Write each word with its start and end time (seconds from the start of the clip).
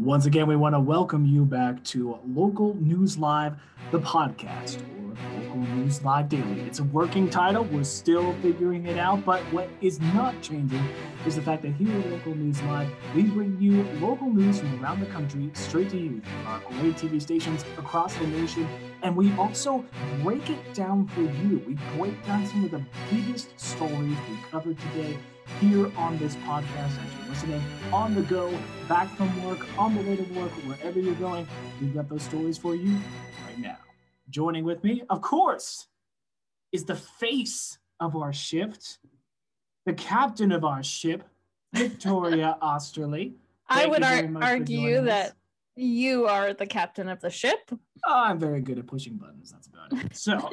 Once 0.00 0.26
again, 0.26 0.46
we 0.46 0.54
want 0.54 0.76
to 0.76 0.78
welcome 0.78 1.26
you 1.26 1.44
back 1.44 1.82
to 1.82 2.16
Local 2.24 2.76
News 2.76 3.18
Live, 3.18 3.56
the 3.90 3.98
podcast, 3.98 4.80
or 4.80 5.42
Local 5.42 5.56
News 5.74 6.04
Live 6.04 6.28
Daily. 6.28 6.60
It's 6.60 6.78
a 6.78 6.84
working 6.84 7.28
title. 7.28 7.64
We're 7.64 7.82
still 7.82 8.32
figuring 8.34 8.86
it 8.86 8.96
out, 8.96 9.24
but 9.24 9.40
what 9.52 9.68
is 9.80 9.98
not 9.98 10.40
changing 10.40 10.84
is 11.26 11.34
the 11.34 11.42
fact 11.42 11.62
that 11.62 11.72
here 11.72 11.98
at 11.98 12.10
Local 12.12 12.36
News 12.36 12.62
Live, 12.62 12.88
we 13.12 13.24
bring 13.24 13.60
you 13.60 13.82
local 14.00 14.30
news 14.30 14.60
from 14.60 14.80
around 14.80 15.00
the 15.00 15.06
country 15.06 15.50
straight 15.54 15.90
to 15.90 15.98
you 15.98 16.20
from 16.20 16.46
our 16.46 16.60
great 16.80 16.94
TV 16.94 17.20
stations 17.20 17.64
across 17.76 18.14
the 18.14 18.26
nation. 18.28 18.68
And 19.02 19.16
we 19.16 19.32
also 19.34 19.84
break 20.22 20.48
it 20.48 20.74
down 20.74 21.08
for 21.08 21.22
you. 21.22 21.60
We 21.66 21.76
break 21.96 22.24
down 22.24 22.46
some 22.46 22.64
of 22.64 22.70
the 22.70 22.84
biggest 23.10 23.58
stories 23.58 24.16
we 24.30 24.38
covered 24.48 24.78
today 24.78 25.18
here 25.60 25.90
on 25.96 26.16
this 26.18 26.36
podcast 26.36 27.04
as 27.04 27.14
you're 27.18 27.28
listening 27.28 27.62
on 27.92 28.14
the 28.14 28.22
go, 28.22 28.56
back 28.88 29.08
from 29.16 29.44
work, 29.44 29.66
on 29.78 29.94
the 29.94 30.02
way 30.02 30.16
to 30.16 30.22
work, 30.34 30.50
wherever 30.66 31.00
you're 31.00 31.14
going. 31.14 31.46
We've 31.80 31.94
got 31.94 32.08
those 32.08 32.22
stories 32.22 32.56
for 32.58 32.74
you 32.74 32.96
right 33.46 33.58
now. 33.58 33.78
Joining 34.30 34.64
with 34.64 34.84
me, 34.84 35.02
of 35.10 35.20
course, 35.20 35.88
is 36.72 36.84
the 36.84 36.94
face 36.94 37.78
of 37.98 38.14
our 38.14 38.32
shift, 38.32 38.98
the 39.84 39.94
captain 39.94 40.52
of 40.52 40.64
our 40.64 40.82
ship, 40.82 41.24
Victoria 41.72 42.56
Osterley. 42.62 43.34
I 43.68 43.86
would 43.86 44.02
ar- 44.02 44.30
argue 44.40 45.02
that 45.04 45.34
you 45.74 46.26
are 46.26 46.54
the 46.54 46.66
captain 46.66 47.08
of 47.08 47.20
the 47.20 47.30
ship. 47.30 47.70
Oh, 48.06 48.22
I'm 48.24 48.38
very 48.38 48.60
good 48.60 48.78
at 48.78 48.86
pushing 48.86 49.16
buttons. 49.16 49.50
That's 49.50 49.66
about 49.66 50.04
it. 50.04 50.16
So 50.16 50.50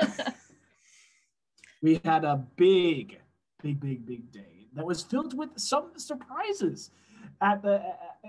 we 1.82 2.02
had 2.04 2.26
a 2.26 2.44
big, 2.56 3.20
big, 3.62 3.80
big, 3.80 4.06
big 4.06 4.32
day 4.32 4.55
that 4.76 4.86
was 4.86 5.02
filled 5.02 5.38
with 5.38 5.50
some 5.58 5.92
surprises 5.98 6.92
at 7.42 7.62
the 7.62 7.82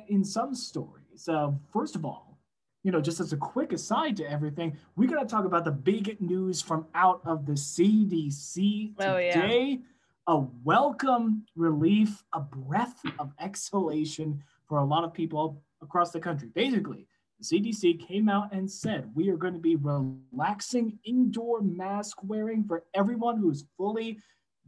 in 0.09 0.25
some 0.25 0.55
stories. 0.55 1.05
So 1.17 1.59
first 1.73 1.97
of 1.97 2.05
all, 2.05 2.39
you 2.83 2.93
know, 2.93 3.01
just 3.01 3.21
as 3.21 3.33
a 3.33 3.37
quick 3.37 3.73
aside 3.73 4.17
to 4.19 4.31
everything, 4.31 4.77
we 4.95 5.07
got 5.07 5.21
to 5.21 5.27
talk 5.27 5.45
about 5.45 5.65
the 5.65 5.73
big 5.73 6.21
news 6.21 6.63
from 6.63 6.87
out 6.95 7.21
of 7.25 7.47
the 7.47 7.53
CDC 7.53 8.95
oh, 9.01 9.17
today. 9.17 9.79
Yeah. 9.81 9.87
A 10.29 10.45
welcome 10.65 11.45
relief, 11.55 12.25
a 12.33 12.41
breath 12.41 13.01
of 13.21 13.31
exhalation 13.41 14.43
for 14.69 14.79
a 14.79 14.85
lot 14.85 15.05
of 15.05 15.15
people 15.15 15.63
across 15.81 16.11
the 16.11 16.19
country. 16.19 16.49
Basically, 16.53 17.07
the 17.39 17.45
CDC 17.45 18.07
came 18.07 18.29
out 18.29 18.53
and 18.53 18.69
said 18.71 19.11
we 19.15 19.31
are 19.31 19.37
going 19.37 19.55
to 19.55 19.61
be 19.61 19.77
relaxing 19.77 20.99
indoor 21.05 21.61
mask 21.61 22.19
wearing 22.25 22.65
for 22.65 22.85
everyone 22.95 23.37
who's 23.37 23.67
fully 23.77 24.19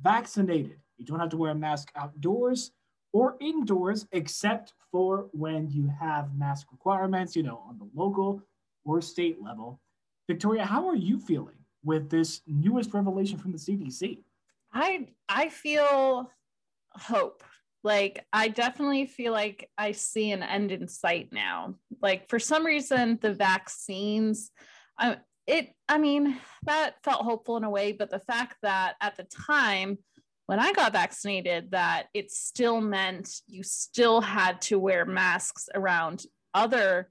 vaccinated. 0.00 0.78
You 0.98 1.04
don't 1.04 1.20
have 1.20 1.30
to 1.30 1.36
wear 1.36 1.52
a 1.52 1.54
mask 1.54 1.90
outdoors 1.96 2.72
or 3.12 3.36
indoors, 3.40 4.06
except 4.12 4.74
for 4.90 5.28
when 5.32 5.70
you 5.70 5.90
have 6.00 6.34
mask 6.34 6.66
requirements, 6.70 7.34
you 7.34 7.42
know, 7.42 7.62
on 7.68 7.78
the 7.78 7.88
local 7.94 8.42
or 8.84 9.00
state 9.00 9.42
level. 9.42 9.80
Victoria, 10.28 10.64
how 10.64 10.86
are 10.88 10.96
you 10.96 11.18
feeling 11.18 11.54
with 11.84 12.10
this 12.10 12.42
newest 12.46 12.92
revelation 12.92 13.38
from 13.38 13.52
the 13.52 13.58
CDC? 13.58 14.18
I 14.72 15.08
I 15.28 15.48
feel 15.48 16.30
hope. 16.92 17.42
Like 17.84 18.26
I 18.32 18.48
definitely 18.48 19.06
feel 19.06 19.32
like 19.32 19.70
I 19.78 19.92
see 19.92 20.32
an 20.32 20.42
end 20.42 20.72
in 20.72 20.88
sight 20.88 21.28
now. 21.32 21.76
Like 22.02 22.28
for 22.28 22.38
some 22.38 22.66
reason 22.66 23.18
the 23.22 23.32
vaccines 23.32 24.50
I 24.98 25.18
it 25.46 25.70
I 25.88 25.98
mean 25.98 26.38
that 26.64 27.02
felt 27.04 27.22
hopeful 27.22 27.56
in 27.56 27.64
a 27.64 27.70
way, 27.70 27.92
but 27.92 28.10
the 28.10 28.18
fact 28.18 28.56
that 28.62 28.96
at 29.00 29.16
the 29.16 29.24
time 29.24 29.98
when 30.48 30.58
I 30.58 30.72
got 30.72 30.92
vaccinated 30.92 31.72
that 31.72 32.06
it 32.14 32.30
still 32.30 32.80
meant 32.80 33.42
you 33.46 33.62
still 33.62 34.22
had 34.22 34.62
to 34.62 34.78
wear 34.78 35.04
masks 35.04 35.68
around 35.74 36.24
other 36.54 37.10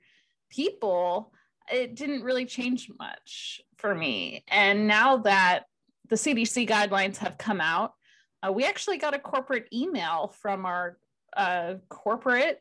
people, 0.49 1.31
it 1.71 1.95
didn't 1.95 2.23
really 2.23 2.45
change 2.47 2.89
much 2.97 3.61
for 3.77 3.93
me. 3.93 4.43
And 4.47 4.87
now 4.87 5.17
that 5.17 5.65
the 6.09 6.15
CDC 6.15 6.67
guidelines 6.67 7.17
have 7.17 7.37
come 7.37 7.61
out, 7.61 7.93
uh, 8.41 8.51
we 8.51 8.65
actually 8.65 8.97
got 8.97 9.13
a 9.13 9.19
corporate 9.19 9.67
email 9.71 10.33
from 10.41 10.65
our 10.65 10.97
uh, 11.35 11.75
corporate 11.89 12.59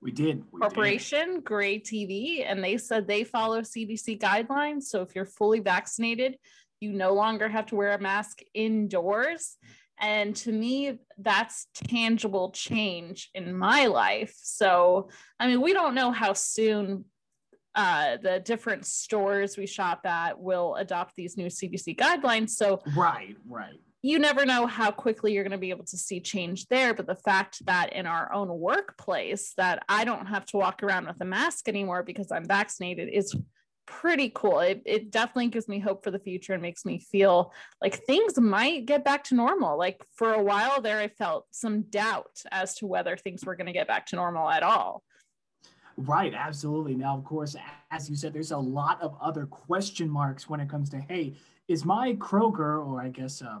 we 0.00 0.12
did 0.12 0.42
we 0.52 0.60
corporation 0.60 1.34
did. 1.34 1.44
gray 1.44 1.78
tv 1.78 2.44
and 2.44 2.62
they 2.62 2.76
said 2.76 3.06
they 3.06 3.22
follow 3.22 3.60
cdc 3.60 4.20
guidelines 4.20 4.82
so 4.82 5.00
if 5.00 5.14
you're 5.14 5.24
fully 5.24 5.60
vaccinated 5.60 6.36
you 6.80 6.92
no 6.92 7.14
longer 7.14 7.48
have 7.48 7.66
to 7.66 7.76
wear 7.76 7.92
a 7.92 8.00
mask 8.00 8.40
indoors 8.52 9.56
and 10.02 10.34
to 10.36 10.50
me, 10.50 10.98
that's 11.16 11.68
tangible 11.74 12.50
change 12.50 13.30
in 13.34 13.54
my 13.54 13.86
life. 13.86 14.34
So, 14.36 15.10
I 15.38 15.46
mean, 15.46 15.62
we 15.62 15.72
don't 15.72 15.94
know 15.94 16.10
how 16.10 16.32
soon 16.32 17.04
uh, 17.76 18.16
the 18.20 18.40
different 18.40 18.84
stores 18.84 19.56
we 19.56 19.66
shop 19.66 20.04
at 20.04 20.40
will 20.40 20.74
adopt 20.74 21.14
these 21.14 21.36
new 21.36 21.46
CDC 21.46 21.96
guidelines. 21.96 22.50
So, 22.50 22.82
right, 22.96 23.36
right. 23.48 23.80
You 24.02 24.18
never 24.18 24.44
know 24.44 24.66
how 24.66 24.90
quickly 24.90 25.32
you're 25.32 25.44
going 25.44 25.52
to 25.52 25.58
be 25.58 25.70
able 25.70 25.84
to 25.84 25.96
see 25.96 26.18
change 26.18 26.66
there. 26.66 26.92
But 26.92 27.06
the 27.06 27.14
fact 27.14 27.64
that 27.66 27.92
in 27.92 28.04
our 28.04 28.32
own 28.32 28.48
workplace, 28.48 29.54
that 29.56 29.84
I 29.88 30.04
don't 30.04 30.26
have 30.26 30.44
to 30.46 30.56
walk 30.56 30.82
around 30.82 31.06
with 31.06 31.20
a 31.20 31.24
mask 31.24 31.68
anymore 31.68 32.02
because 32.02 32.32
I'm 32.32 32.44
vaccinated 32.44 33.08
is 33.08 33.36
pretty 33.86 34.30
cool. 34.34 34.60
It, 34.60 34.82
it 34.84 35.10
definitely 35.10 35.48
gives 35.48 35.68
me 35.68 35.78
hope 35.78 36.04
for 36.04 36.10
the 36.10 36.18
future 36.18 36.52
and 36.52 36.62
makes 36.62 36.84
me 36.84 36.98
feel 36.98 37.52
like 37.80 38.04
things 38.04 38.38
might 38.38 38.86
get 38.86 39.04
back 39.04 39.24
to 39.24 39.34
normal. 39.34 39.78
Like 39.78 40.04
for 40.14 40.32
a 40.32 40.42
while 40.42 40.80
there, 40.80 40.98
I 40.98 41.08
felt 41.08 41.46
some 41.50 41.82
doubt 41.82 42.42
as 42.50 42.74
to 42.76 42.86
whether 42.86 43.16
things 43.16 43.44
were 43.44 43.56
going 43.56 43.66
to 43.66 43.72
get 43.72 43.88
back 43.88 44.06
to 44.06 44.16
normal 44.16 44.48
at 44.48 44.62
all. 44.62 45.02
Right, 45.96 46.32
absolutely. 46.34 46.94
Now, 46.94 47.16
of 47.16 47.24
course, 47.24 47.54
as 47.90 48.08
you 48.08 48.16
said, 48.16 48.32
there's 48.32 48.52
a 48.52 48.58
lot 48.58 49.00
of 49.02 49.16
other 49.20 49.46
question 49.46 50.08
marks 50.08 50.48
when 50.48 50.60
it 50.60 50.68
comes 50.68 50.88
to 50.90 50.98
hey, 50.98 51.34
is 51.68 51.84
my 51.84 52.14
Kroger, 52.14 52.84
or 52.84 53.00
I 53.00 53.08
guess 53.08 53.42
uh, 53.42 53.58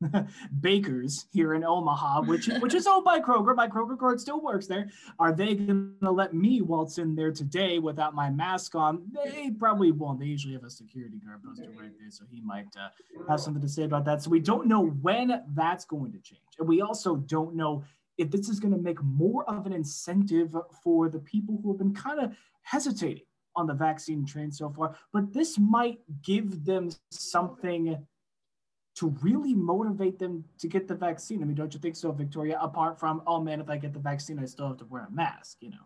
bakers 0.60 1.26
here 1.32 1.54
in 1.54 1.64
Omaha, 1.64 2.22
which 2.22 2.48
which 2.60 2.74
is 2.74 2.86
owned 2.86 3.04
by 3.04 3.20
Kroger. 3.20 3.54
My 3.54 3.68
Kroger 3.68 3.98
card 3.98 4.20
still 4.20 4.40
works 4.40 4.66
there. 4.66 4.90
Are 5.18 5.32
they 5.32 5.54
going 5.54 5.94
to 6.02 6.10
let 6.10 6.34
me 6.34 6.60
waltz 6.60 6.98
in 6.98 7.14
there 7.14 7.32
today 7.32 7.78
without 7.78 8.14
my 8.14 8.30
mask 8.30 8.74
on? 8.74 9.02
They 9.12 9.50
probably 9.50 9.92
won't. 9.92 10.20
They 10.20 10.26
usually 10.26 10.54
have 10.54 10.64
a 10.64 10.70
security 10.70 11.18
guard 11.24 11.42
posted 11.44 11.70
right 11.78 11.90
there, 11.98 12.10
so 12.10 12.24
he 12.30 12.40
might 12.40 12.66
uh, 12.76 12.88
have 13.28 13.40
something 13.40 13.62
to 13.62 13.68
say 13.68 13.84
about 13.84 14.04
that. 14.06 14.22
So 14.22 14.30
we 14.30 14.40
don't 14.40 14.66
know 14.66 14.86
when 14.86 15.42
that's 15.54 15.84
going 15.84 16.12
to 16.12 16.18
change, 16.18 16.42
and 16.58 16.68
we 16.68 16.80
also 16.80 17.16
don't 17.16 17.54
know 17.54 17.84
if 18.16 18.30
this 18.30 18.48
is 18.48 18.60
going 18.60 18.74
to 18.74 18.80
make 18.80 19.02
more 19.02 19.48
of 19.50 19.66
an 19.66 19.72
incentive 19.72 20.54
for 20.82 21.08
the 21.08 21.18
people 21.18 21.58
who 21.62 21.72
have 21.72 21.78
been 21.78 21.94
kind 21.94 22.20
of 22.20 22.32
hesitating 22.62 23.24
on 23.56 23.66
the 23.66 23.74
vaccine 23.74 24.26
train 24.26 24.50
so 24.50 24.70
far. 24.70 24.96
But 25.12 25.32
this 25.32 25.58
might 25.58 25.98
give 26.22 26.64
them 26.64 26.90
something 27.10 28.04
to 28.96 29.08
really 29.22 29.54
motivate 29.54 30.18
them 30.18 30.44
to 30.58 30.68
get 30.68 30.86
the 30.86 30.94
vaccine. 30.94 31.42
I 31.42 31.46
mean, 31.46 31.56
don't 31.56 31.74
you 31.74 31.80
think 31.80 31.96
so, 31.96 32.12
Victoria? 32.12 32.58
Apart 32.60 33.00
from, 33.00 33.22
oh 33.26 33.40
man, 33.40 33.60
if 33.60 33.68
I 33.68 33.76
get 33.76 33.92
the 33.92 33.98
vaccine, 33.98 34.38
I 34.38 34.44
still 34.44 34.68
have 34.68 34.76
to 34.78 34.84
wear 34.84 35.06
a 35.08 35.10
mask, 35.10 35.58
you 35.60 35.70
know? 35.70 35.76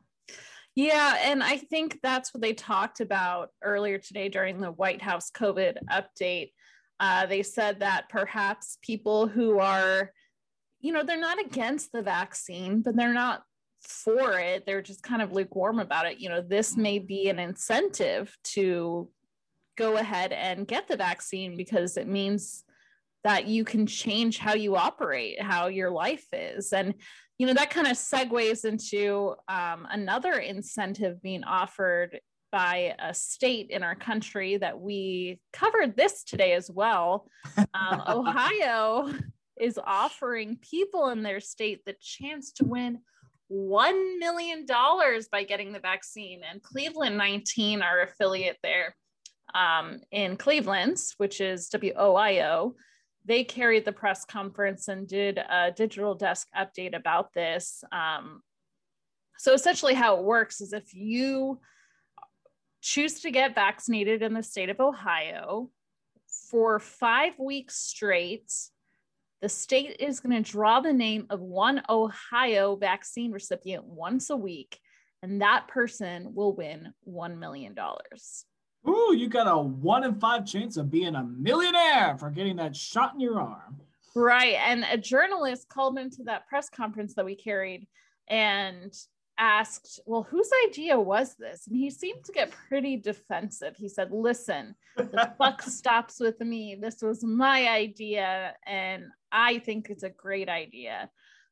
Yeah, 0.74 1.16
and 1.24 1.42
I 1.42 1.56
think 1.56 1.98
that's 2.02 2.32
what 2.32 2.41
they 2.41 2.52
talked 2.52 3.00
about 3.00 3.50
earlier 3.64 3.98
today 3.98 4.28
during 4.28 4.60
the 4.60 4.70
White 4.70 5.02
House 5.02 5.30
COVID 5.30 5.78
update. 5.91 6.52
Uh, 7.00 7.26
they 7.26 7.42
said 7.42 7.80
that 7.80 8.08
perhaps 8.08 8.78
people 8.82 9.26
who 9.26 9.58
are, 9.58 10.12
you 10.80 10.92
know, 10.92 11.02
they're 11.02 11.19
not 11.19 11.40
against 11.40 11.90
the 11.92 12.02
vaccine, 12.02 12.82
but 12.82 12.94
they're 12.94 13.14
not 13.14 13.42
for 13.80 14.38
it. 14.38 14.66
They're 14.66 14.82
just 14.82 15.02
kind 15.02 15.22
of 15.22 15.32
lukewarm 15.32 15.78
about 15.78 16.06
it. 16.06 16.20
You 16.20 16.28
know, 16.28 16.42
this 16.42 16.76
may 16.76 16.98
be 16.98 17.28
an 17.28 17.38
incentive 17.38 18.36
to 18.54 19.08
go 19.76 19.96
ahead 19.96 20.32
and 20.32 20.66
get 20.66 20.86
the 20.86 20.96
vaccine 20.96 21.56
because 21.56 21.96
it 21.96 22.06
means 22.06 22.64
that 23.28 23.46
you 23.46 23.62
can 23.62 23.84
change 23.84 24.38
how 24.38 24.54
you 24.54 24.74
operate, 24.74 25.38
how 25.38 25.66
your 25.66 25.90
life 25.90 26.24
is. 26.32 26.72
And, 26.72 26.94
you 27.36 27.46
know, 27.46 27.52
that 27.52 27.68
kind 27.68 27.86
of 27.86 27.92
segues 27.92 28.64
into 28.64 29.34
um, 29.48 29.86
another 29.90 30.32
incentive 30.32 31.20
being 31.20 31.44
offered 31.44 32.20
by 32.50 32.94
a 32.98 33.12
state 33.12 33.69
in 33.69 33.82
our 33.82 33.94
country 33.94 34.56
that 34.56 34.80
we 34.80 35.42
covered 35.52 35.94
this 35.94 36.25
today 36.25 36.54
as 36.54 36.70
well. 36.70 37.28
Um, 37.75 38.02
Ohio 38.08 39.12
is 39.60 39.78
offering 39.84 40.56
people 40.62 41.10
in 41.10 41.22
their 41.22 41.40
state 41.40 41.84
the 41.84 41.96
chance 42.00 42.50
to 42.52 42.64
win 42.64 42.98
$1 43.52 44.19
million 44.19 44.64
by 45.31 45.44
getting 45.46 45.74
the 45.74 45.81
vaccine. 45.81 46.40
And 46.50 46.62
Cleveland 46.62 47.19
19, 47.19 47.82
our 47.82 48.04
affiliate 48.04 48.56
there 48.62 48.96
um, 49.54 50.00
in 50.10 50.38
Cleveland's, 50.38 51.12
which 51.19 51.42
is 51.42 51.69
WOIO, 51.69 52.72
they 53.28 53.44
carried 53.44 53.84
the 53.84 53.92
press 53.92 54.25
conference 54.25 54.88
and 54.88 55.06
did 55.06 55.38
a 55.38 55.70
digital 55.70 56.14
desk 56.14 56.48
update 56.58 56.96
about 56.96 57.34
this. 57.34 57.84
Um, 57.92 58.40
so 59.36 59.52
essentially, 59.52 59.94
how 59.94 60.16
it 60.16 60.25
works 60.25 60.62
is 60.62 60.72
if 60.72 60.94
you 60.94 61.60
choose 62.80 63.20
to 63.20 63.30
get 63.30 63.54
vaccinated 63.54 64.22
in 64.22 64.32
the 64.32 64.42
state 64.42 64.70
of 64.70 64.80
Ohio 64.80 65.70
for 66.50 66.80
five 66.80 67.34
weeks 67.38 67.76
straight, 67.76 68.50
the 69.42 69.48
state 69.48 69.96
is 70.00 70.20
going 70.20 70.42
to 70.42 70.50
draw 70.50 70.81
the 70.81 70.92
name 70.92 71.26
of 71.28 71.40
one 71.40 71.82
Ohio 71.88 72.76
vaccine 72.76 73.31
recipient 73.31 73.84
once 73.84 74.31
a 74.31 74.36
week. 74.36 74.81
and 75.22 75.42
that 75.42 75.66
person 75.66 76.32
will 76.32 76.54
win 76.54 76.94
$1 77.08 77.38
million. 77.38 77.74
Ooh, 78.86 79.14
you 79.14 79.28
got 79.28 79.48
a 79.48 79.58
one 79.58 80.04
in 80.04 80.19
five 80.20 80.46
chance 80.46 80.76
of 80.76 80.90
being 80.90 81.14
a 81.14 81.25
millionaire 81.25 82.16
for 82.19 82.30
getting 82.30 82.56
that 82.56 82.76
shot 82.76 83.14
in 83.14 83.20
your 83.20 83.40
arm. 83.40 83.80
Right. 84.14 84.54
And 84.54 84.84
a 84.90 84.96
journalist 84.96 85.69
called 85.69 85.98
into 85.98 86.22
that 86.25 86.48
press 86.48 86.69
conference 86.69 87.14
that 87.14 87.25
we 87.25 87.34
carried 87.34 87.86
and 88.28 88.92
asked, 89.38 90.00
Well, 90.06 90.26
whose 90.28 90.50
idea 90.69 90.98
was 90.98 91.34
this? 91.36 91.66
And 91.66 91.76
he 91.76 91.90
seemed 91.90 92.25
to 92.25 92.32
get 92.32 92.52
pretty 92.69 92.96
defensive. 92.96 93.76
He 93.76 93.88
said, 93.88 94.10
Listen, 94.10 94.75
the 94.96 95.32
buck 95.38 95.62
stops 95.62 96.19
with 96.20 96.40
me. 96.40 96.76
This 96.81 97.02
was 97.02 97.22
my 97.24 97.69
idea, 97.69 98.54
and 98.66 99.04
I 99.31 99.58
think 99.60 99.88
it's 99.90 100.02
a 100.02 100.10
great 100.10 100.48
idea. 100.48 101.10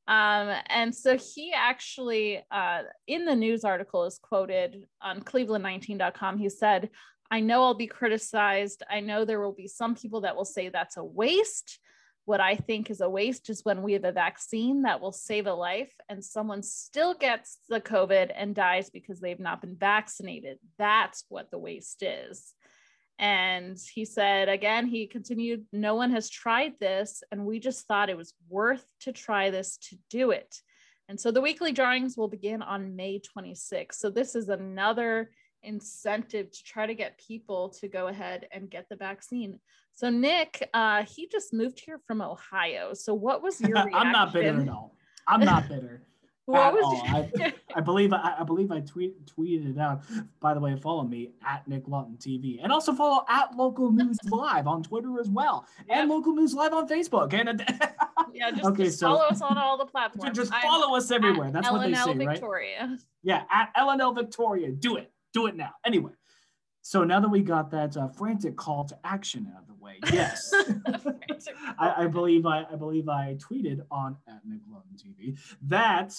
Um, 0.09 0.55
and 0.69 0.95
so 0.95 1.17
he 1.17 1.53
actually, 1.55 2.45
uh, 2.51 2.83
in 3.09 3.25
the 3.25 3.35
news 3.35 3.65
article, 3.65 4.05
is 4.05 4.19
quoted 4.23 4.87
on 5.03 5.21
cleveland19.com. 5.21 6.39
He 6.39 6.49
said, 6.49 6.91
I 7.31 7.41
know 7.41 7.63
I'll 7.63 7.75
be 7.75 7.87
criticized. 7.87 8.83
I 8.91 9.01
know 9.01 9.25
there 9.25 9.41
will 9.41 9.53
be 9.53 9.69
some 9.69 9.95
people 9.95 10.23
that 10.23 10.37
will 10.37 10.45
say 10.45 10.69
that's 10.69 10.97
a 10.97 11.05
waste. 11.05 11.79
What 12.25 12.41
I 12.41 12.57
think 12.57 12.91
is 12.91 13.01
a 13.01 13.09
waste 13.09 13.51
is 13.51 13.65
when 13.65 13.83
we 13.83 13.93
have 13.93 14.05
a 14.05 14.13
vaccine 14.13 14.83
that 14.83 15.01
will 15.01 15.13
save 15.13 15.47
a 15.47 15.55
life 15.55 15.93
and 16.09 16.25
someone 16.25 16.63
still 16.63 17.15
gets 17.15 17.59
the 17.69 17.81
COVID 17.81 18.33
and 18.35 18.55
dies 18.55 18.91
because 18.91 19.21
they've 19.21 19.39
not 19.39 19.61
been 19.61 19.77
vaccinated. 19.77 20.59
That's 20.77 21.25
what 21.29 21.51
the 21.51 21.59
waste 21.59 22.03
is. 22.03 22.53
And 23.19 23.79
he 23.95 24.05
said, 24.05 24.49
again, 24.49 24.87
he 24.87 25.07
continued, 25.07 25.65
no 25.73 25.95
one 25.95 26.11
has 26.11 26.29
tried 26.29 26.73
this. 26.81 27.23
And 27.31 27.47
we 27.47 27.61
just 27.61 27.87
thought 27.87 28.11
it 28.11 28.17
was 28.17 28.35
worth 28.49 28.85
to 29.01 29.13
try 29.13 29.51
this 29.51 29.79
to 29.89 29.97
do 30.11 30.33
it. 30.33 30.55
And 31.09 31.19
so 31.19 31.31
the 31.31 31.41
weekly 31.41 31.73
drawings 31.73 32.17
will 32.17 32.29
begin 32.29 32.63
on 32.63 32.97
May 32.97 33.21
26th. 33.21 33.95
So 33.95 34.11
this 34.11 34.35
is 34.35 34.49
another 34.49 35.31
incentive 35.67 36.51
to 36.51 36.65
try 36.65 36.87
to 36.87 36.95
get 36.95 37.19
people 37.19 37.69
to 37.81 37.89
go 37.89 38.07
ahead 38.07 38.47
and 38.53 38.71
get 38.71 38.89
the 38.89 38.97
vaccine. 38.97 39.61
So 39.95 40.11
Nick, 40.11 40.69
uh, 40.73 41.05
he 41.05 41.27
just 41.29 41.53
moved 41.53 41.81
here 41.81 42.01
from 42.07 42.21
Ohio. 42.21 42.95
So 42.95 43.15
what 43.15 43.43
was 43.43 43.61
your 43.61 43.71
reaction? 43.73 43.95
I'm 43.95 44.13
not 44.13 44.33
bitter 44.33 44.61
at 44.61 44.69
all. 44.69 44.95
I'm 45.27 45.41
not 45.41 45.69
bitter. 45.69 46.03
what 46.47 46.75
was 46.75 47.03
I, 47.07 47.53
I, 47.75 47.81
believe 47.81 48.13
I, 48.13 48.37
I, 48.39 48.45
believe 48.45 48.71
I 48.71 48.79
tweet 48.81 49.27
tweeted 49.27 49.75
it 49.75 49.81
out. 49.81 50.03
By 50.39 50.55
the 50.55 50.61
way, 50.61 50.77
follow 50.77 51.03
me 51.03 51.33
at 51.45 51.67
Nick 51.67 51.89
Lawton 51.89 52.17
TV 52.19 52.61
and 52.63 52.71
also 52.71 52.93
follow 52.93 53.25
at 53.29 53.57
Local 53.57 53.91
News 53.91 54.19
Live 54.31 54.69
on 54.69 54.85
Twitter 54.85 55.19
as 55.19 55.29
well 55.29 55.67
and 55.89 56.09
Local 56.09 56.35
News 56.35 56.55
Live 56.55 56.73
on 56.73 56.89
Facebook. 56.89 57.35
And 57.35 57.65
yeah, 58.33 58.53
just, 58.53 58.65
okay, 58.65 58.85
just 58.85 59.01
so, 59.01 59.09
follow 59.09 59.25
us 59.25 59.41
on 59.43 59.59
all 59.59 59.77
the 59.77 59.87
platforms. 59.87 60.37
Just 60.37 60.55
follow 60.55 60.95
I'm 60.95 61.01
us 61.01 61.11
everywhere. 61.11 61.51
That's 61.51 61.71
what 61.71 61.83
they 61.83 61.95
say, 61.95 62.15
Victoria. 62.15 62.87
right? 62.91 62.99
Yeah, 63.25 63.43
at 63.51 63.75
LNL 63.77 64.15
Victoria. 64.15 64.71
Do 64.71 64.97
it. 64.97 65.11
Do 65.37 65.49
it 65.49 65.55
now. 65.55 65.73
Anyway, 65.85 66.13
so 66.81 67.05
now 67.05 67.21
that 67.21 67.29
we 67.29 67.43
got 67.43 67.71
that 67.73 67.95
uh, 67.95 68.09
frantic 68.09 68.57
call 68.57 68.87
to 68.87 68.99
action 69.05 69.53
out 69.55 69.61
of 69.61 69.69
the 69.69 69.75
way, 69.75 69.99
yes, 70.11 70.51
I, 71.79 72.05
I, 72.05 72.07
believe 72.07 72.47
I, 72.47 72.65
I, 72.73 72.77
believe 72.77 73.07
I 73.07 73.37
tweeted 73.37 73.83
on 73.91 74.17
at 74.27 74.41
Nick 74.47 74.63
Lawton 74.67 74.97
TV 74.97 75.39
that 75.67 76.15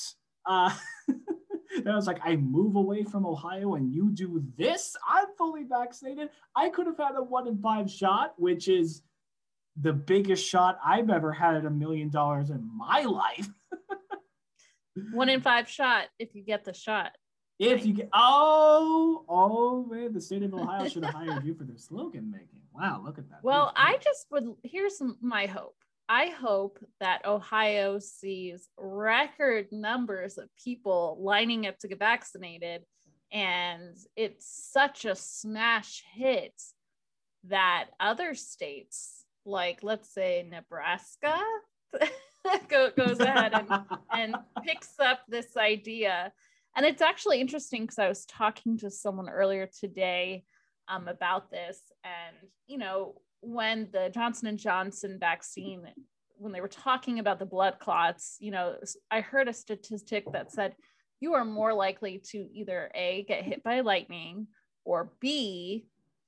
uh, 0.46 0.72
that 1.08 1.96
was 1.96 2.06
like 2.06 2.20
I 2.24 2.36
move 2.36 2.76
away 2.76 3.06
from 3.06 3.26
Ohio 3.26 3.74
and 3.74 3.92
you 3.92 4.12
do 4.12 4.44
this. 4.56 4.96
I'm 5.10 5.26
fully 5.36 5.64
vaccinated. 5.64 6.30
I 6.56 6.70
could 6.70 6.86
have 6.86 6.98
had 7.00 7.16
a 7.16 7.24
one 7.24 7.48
in 7.48 7.58
five 7.58 7.90
shot, 7.90 8.36
which 8.38 8.68
is 8.68 9.02
the 9.82 9.94
biggest 9.94 10.48
shot 10.48 10.78
I've 10.86 11.10
ever 11.10 11.34
had 11.34 11.56
at 11.56 11.66
a 11.66 11.72
million 11.72 12.12
dollars 12.12 12.52
in 12.52 12.70
my 12.78 13.02
life. 13.02 13.50
one 15.12 15.30
in 15.30 15.42
five 15.42 15.68
shot 15.68 16.04
if 16.20 16.36
you 16.36 16.44
get 16.44 16.66
the 16.66 16.74
shot. 16.74 17.14
If 17.60 17.86
you 17.86 17.94
get 17.94 18.10
oh 18.14 19.26
oh 19.28 19.86
man, 19.86 20.14
the 20.14 20.22
state 20.22 20.44
of 20.44 20.54
Ohio 20.54 20.88
should 20.88 21.04
have 21.04 21.14
hired 21.14 21.44
you 21.44 21.56
for 21.56 21.64
their 21.64 21.78
slogan 21.78 22.30
making. 22.30 22.62
Wow, 22.74 23.02
look 23.04 23.18
at 23.18 23.28
that. 23.30 23.44
Well, 23.44 23.74
I 23.76 23.98
just 23.98 24.28
would 24.32 24.46
here's 24.64 25.02
my 25.22 25.48
hope. 25.48 25.76
I 26.10 26.28
hope 26.28 26.80
that 27.00 27.26
Ohio 27.26 28.00
sees 28.00 28.70
record 28.78 29.68
numbers 29.72 30.38
of 30.38 30.50
people 30.64 31.18
lining 31.20 31.68
up 31.68 31.80
to 31.80 31.88
get 31.88 32.00
vaccinated, 32.00 32.84
and 33.32 33.98
it's 34.16 34.72
such 34.72 35.06
a 35.06 35.16
smash 35.16 36.04
hit 36.14 36.54
that 37.46 37.88
other 38.00 38.36
states, 38.36 39.26
like 39.46 39.80
let's 39.82 40.14
say 40.14 40.48
Nebraska, 40.50 41.42
goes 42.70 43.20
ahead 43.20 43.54
and, 43.54 43.82
and 44.14 44.36
picks 44.64 45.00
up 45.00 45.22
this 45.28 45.58
idea 45.58 46.32
and 46.78 46.86
it's 46.86 47.02
actually 47.02 47.42
interesting 47.42 47.82
because 47.82 47.98
I 47.98 48.08
was 48.08 48.26
talking 48.26 48.78
to 48.78 48.92
someone 48.92 49.28
earlier 49.28 49.68
today 49.68 50.44
um, 50.88 51.08
about 51.08 51.50
this. 51.50 51.82
And, 52.04 52.38
you 52.68 52.78
know, 52.78 53.16
when 53.42 53.90
the 53.92 54.12
Johnson 54.14 54.48
and 54.48 54.60
Johnson 54.60 55.18
vaccine, 55.20 55.82
when 56.38 56.54
they 56.54 56.62
were 56.62 56.68
talking 56.68 57.18
about 57.18 57.40
the 57.40 57.48
blood 57.48 57.80
clots, 57.80 58.38
you 58.40 58.52
know, 58.52 58.76
I 59.10 59.22
heard 59.22 59.48
a 59.48 59.54
statistic 59.54 60.32
that 60.34 60.52
said 60.52 60.76
you 61.20 61.34
are 61.34 61.44
more 61.44 61.74
likely 61.74 62.22
to 62.30 62.48
either 62.54 62.92
A, 62.94 63.26
get 63.28 63.44
hit 63.44 63.64
by 63.64 63.80
lightning, 63.80 64.46
or 64.86 65.12
B, 65.20 65.88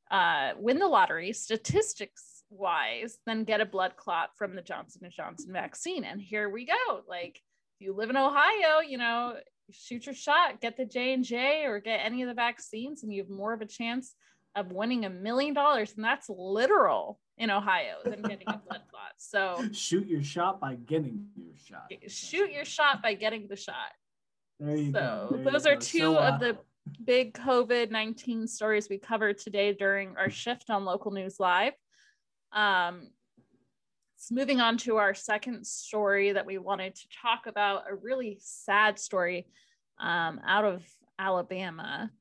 uh, 0.10 0.54
win 0.58 0.80
the 0.80 0.88
lottery 0.88 1.32
statistics 1.32 2.44
wise 2.50 3.20
than 3.28 3.44
get 3.44 3.62
a 3.62 3.66
blood 3.66 3.96
clot 3.96 4.32
from 4.36 4.56
the 4.56 4.64
Johnson 4.64 5.06
and 5.06 5.14
Johnson 5.14 5.54
vaccine. 5.54 6.04
And 6.04 6.20
here 6.20 6.50
we 6.50 6.66
go. 6.66 7.02
Like, 7.08 7.40
if 7.80 7.86
you 7.86 7.94
live 7.94 8.10
in 8.10 8.18
Ohio, 8.18 8.80
you 8.80 8.98
know, 8.98 9.36
shoot 9.72 10.06
your 10.06 10.16
shot, 10.16 10.62
get 10.62 10.78
the 10.78 10.86
J 10.86 11.14
and 11.14 11.24
J 11.24 11.66
or 11.66 11.80
get 11.80 12.00
any 12.04 12.22
of 12.22 12.28
the 12.28 12.34
vaccines, 12.34 13.04
and 13.04 13.14
you 13.14 13.22
have 13.22 13.30
more 13.30 13.54
of 13.54 13.62
a 13.62 13.66
chance 13.66 14.16
of 14.56 14.72
winning 14.72 15.06
a 15.06 15.10
million 15.10 15.54
dollars, 15.54 15.94
and 15.96 16.04
that's 16.04 16.30
literal 16.30 17.20
in 17.38 17.50
Ohio 17.50 17.96
than 18.04 18.22
getting 18.22 18.48
a 18.48 18.58
blood 18.68 18.82
clot. 18.90 19.14
So 19.18 19.64
shoot 19.72 20.08
your 20.08 20.24
shot 20.24 20.60
by 20.60 20.76
getting 20.76 21.28
your 21.36 21.56
shot. 21.64 21.92
Shoot 22.08 22.52
your 22.52 22.66
shot 22.66 23.02
by 23.02 23.14
getting 23.14 23.48
the 23.48 23.56
shot. 23.56 23.76
There 24.60 24.76
you 24.76 24.92
so 24.92 25.28
go. 25.32 25.38
There 25.38 25.52
those 25.52 25.66
you 25.66 25.72
are 25.72 25.76
two 25.76 26.00
so, 26.00 26.18
uh, 26.18 26.32
of 26.34 26.40
the 26.40 26.58
big 27.06 27.34
COVID 27.34 27.92
19 27.92 28.48
stories 28.48 28.88
we 28.90 28.98
covered 28.98 29.38
today 29.38 29.74
during 29.74 30.18
our 30.18 30.30
shift 30.30 30.70
on 30.70 30.86
local 30.86 31.12
news 31.12 31.40
live. 31.40 31.74
Um, 32.52 33.10
moving 34.32 34.60
on 34.60 34.78
to 34.80 34.98
our 34.98 35.14
second 35.14 35.66
story 35.66 36.34
that 36.34 36.46
we 36.46 36.58
wanted 36.58 36.96
to 36.96 37.08
talk 37.22 37.48
about, 37.48 37.84
a 37.90 37.96
really 37.96 38.38
sad 38.42 39.00
story 39.00 39.48
um, 40.00 40.42
out 40.46 40.66
of 40.66 40.84
Alabama. 41.18 42.12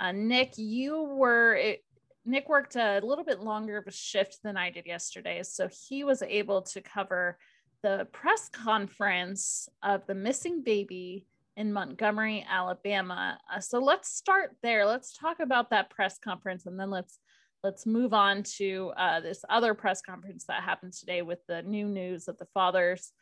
Uh, 0.00 0.12
Nick, 0.12 0.54
you 0.56 1.02
were, 1.02 1.54
it, 1.54 1.84
Nick 2.24 2.48
worked 2.48 2.76
a 2.76 3.00
little 3.02 3.24
bit 3.24 3.40
longer 3.40 3.76
of 3.76 3.86
a 3.86 3.92
shift 3.92 4.38
than 4.42 4.56
I 4.56 4.70
did 4.70 4.86
yesterday. 4.86 5.42
So 5.42 5.68
he 5.88 6.04
was 6.04 6.22
able 6.22 6.62
to 6.62 6.80
cover 6.80 7.38
the 7.82 8.06
press 8.12 8.48
conference 8.48 9.68
of 9.82 10.06
the 10.06 10.14
missing 10.14 10.62
baby 10.62 11.26
in 11.56 11.72
Montgomery, 11.72 12.46
Alabama. 12.48 13.38
Uh, 13.52 13.60
so 13.60 13.78
let's 13.78 14.08
start 14.08 14.56
there. 14.62 14.86
Let's 14.86 15.16
talk 15.16 15.40
about 15.40 15.70
that 15.70 15.90
press 15.90 16.18
conference 16.18 16.66
and 16.66 16.78
then 16.78 16.90
let's 16.90 17.18
let's 17.62 17.86
move 17.86 18.12
on 18.12 18.42
to 18.42 18.92
uh, 18.96 19.20
this 19.20 19.44
other 19.48 19.74
press 19.74 20.02
conference 20.02 20.44
that 20.44 20.62
happened 20.62 20.92
today 20.92 21.22
with 21.22 21.38
the 21.46 21.62
new 21.62 21.86
news 21.86 22.24
that 22.24 22.38
the 22.38 22.46
father's 22.46 23.12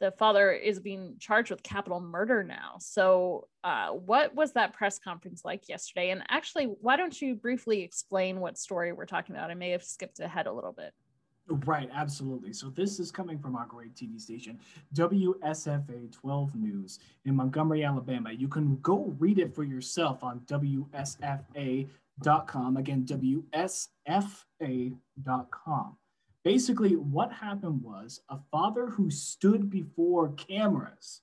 the 0.00 0.12
father 0.12 0.52
is 0.52 0.78
being 0.78 1.16
charged 1.18 1.50
with 1.50 1.60
capital 1.64 2.00
murder 2.00 2.44
now. 2.44 2.76
So, 2.78 3.48
uh, 3.64 3.88
what 3.88 4.32
was 4.32 4.52
that 4.52 4.72
press 4.72 4.98
conference 5.00 5.44
like 5.44 5.68
yesterday? 5.68 6.10
And 6.10 6.22
actually, 6.28 6.66
why 6.66 6.96
don't 6.96 7.20
you 7.20 7.34
briefly 7.34 7.82
explain 7.82 8.38
what 8.38 8.56
story 8.58 8.92
we're 8.92 9.06
talking 9.06 9.34
about? 9.34 9.50
I 9.50 9.54
may 9.54 9.70
have 9.70 9.82
skipped 9.82 10.20
ahead 10.20 10.46
a 10.46 10.52
little 10.52 10.70
bit. 10.70 10.92
Right, 11.48 11.90
absolutely. 11.92 12.52
So 12.52 12.68
this 12.68 13.00
is 13.00 13.10
coming 13.10 13.38
from 13.38 13.56
our 13.56 13.66
great 13.66 13.94
TV 13.94 14.20
station, 14.20 14.60
WSFA 14.94 16.12
12 16.12 16.54
News 16.54 16.98
in 17.24 17.34
Montgomery, 17.34 17.84
Alabama. 17.84 18.30
You 18.30 18.48
can 18.48 18.76
go 18.82 19.14
read 19.18 19.38
it 19.38 19.52
for 19.54 19.64
yourself 19.64 20.22
on 20.22 20.40
WSFA 20.40 21.88
com. 22.46 22.76
Again, 22.76 23.04
WSFA.com. 23.04 23.86
Basically, 26.44 26.96
what 26.96 27.32
happened 27.32 27.82
was 27.82 28.20
a 28.28 28.38
father 28.50 28.86
who 28.86 29.10
stood 29.10 29.68
before 29.70 30.32
cameras 30.32 31.22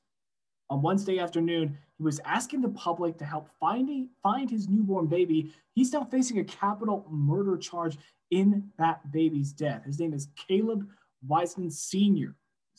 on 0.70 0.82
Wednesday 0.82 1.20
afternoon, 1.20 1.78
he 1.98 2.04
was 2.04 2.20
asking 2.26 2.62
the 2.62 2.70
public 2.70 3.18
to 3.18 3.26
help 3.26 3.50
finding, 3.60 4.10
find 4.24 4.50
his 4.50 4.68
newborn 4.68 5.06
baby. 5.06 5.54
He's 5.74 5.94
now 5.94 6.04
facing 6.04 6.40
a 6.40 6.44
capital 6.44 7.06
murder 7.10 7.58
charge 7.58 7.98
in 8.32 8.72
that 8.78 9.12
baby's 9.12 9.52
death. 9.54 9.86
His 9.86 10.00
name 10.00 10.14
is 10.14 10.28
Caleb 10.36 10.88
Wiseman 11.28 11.70
Sr 11.70 12.36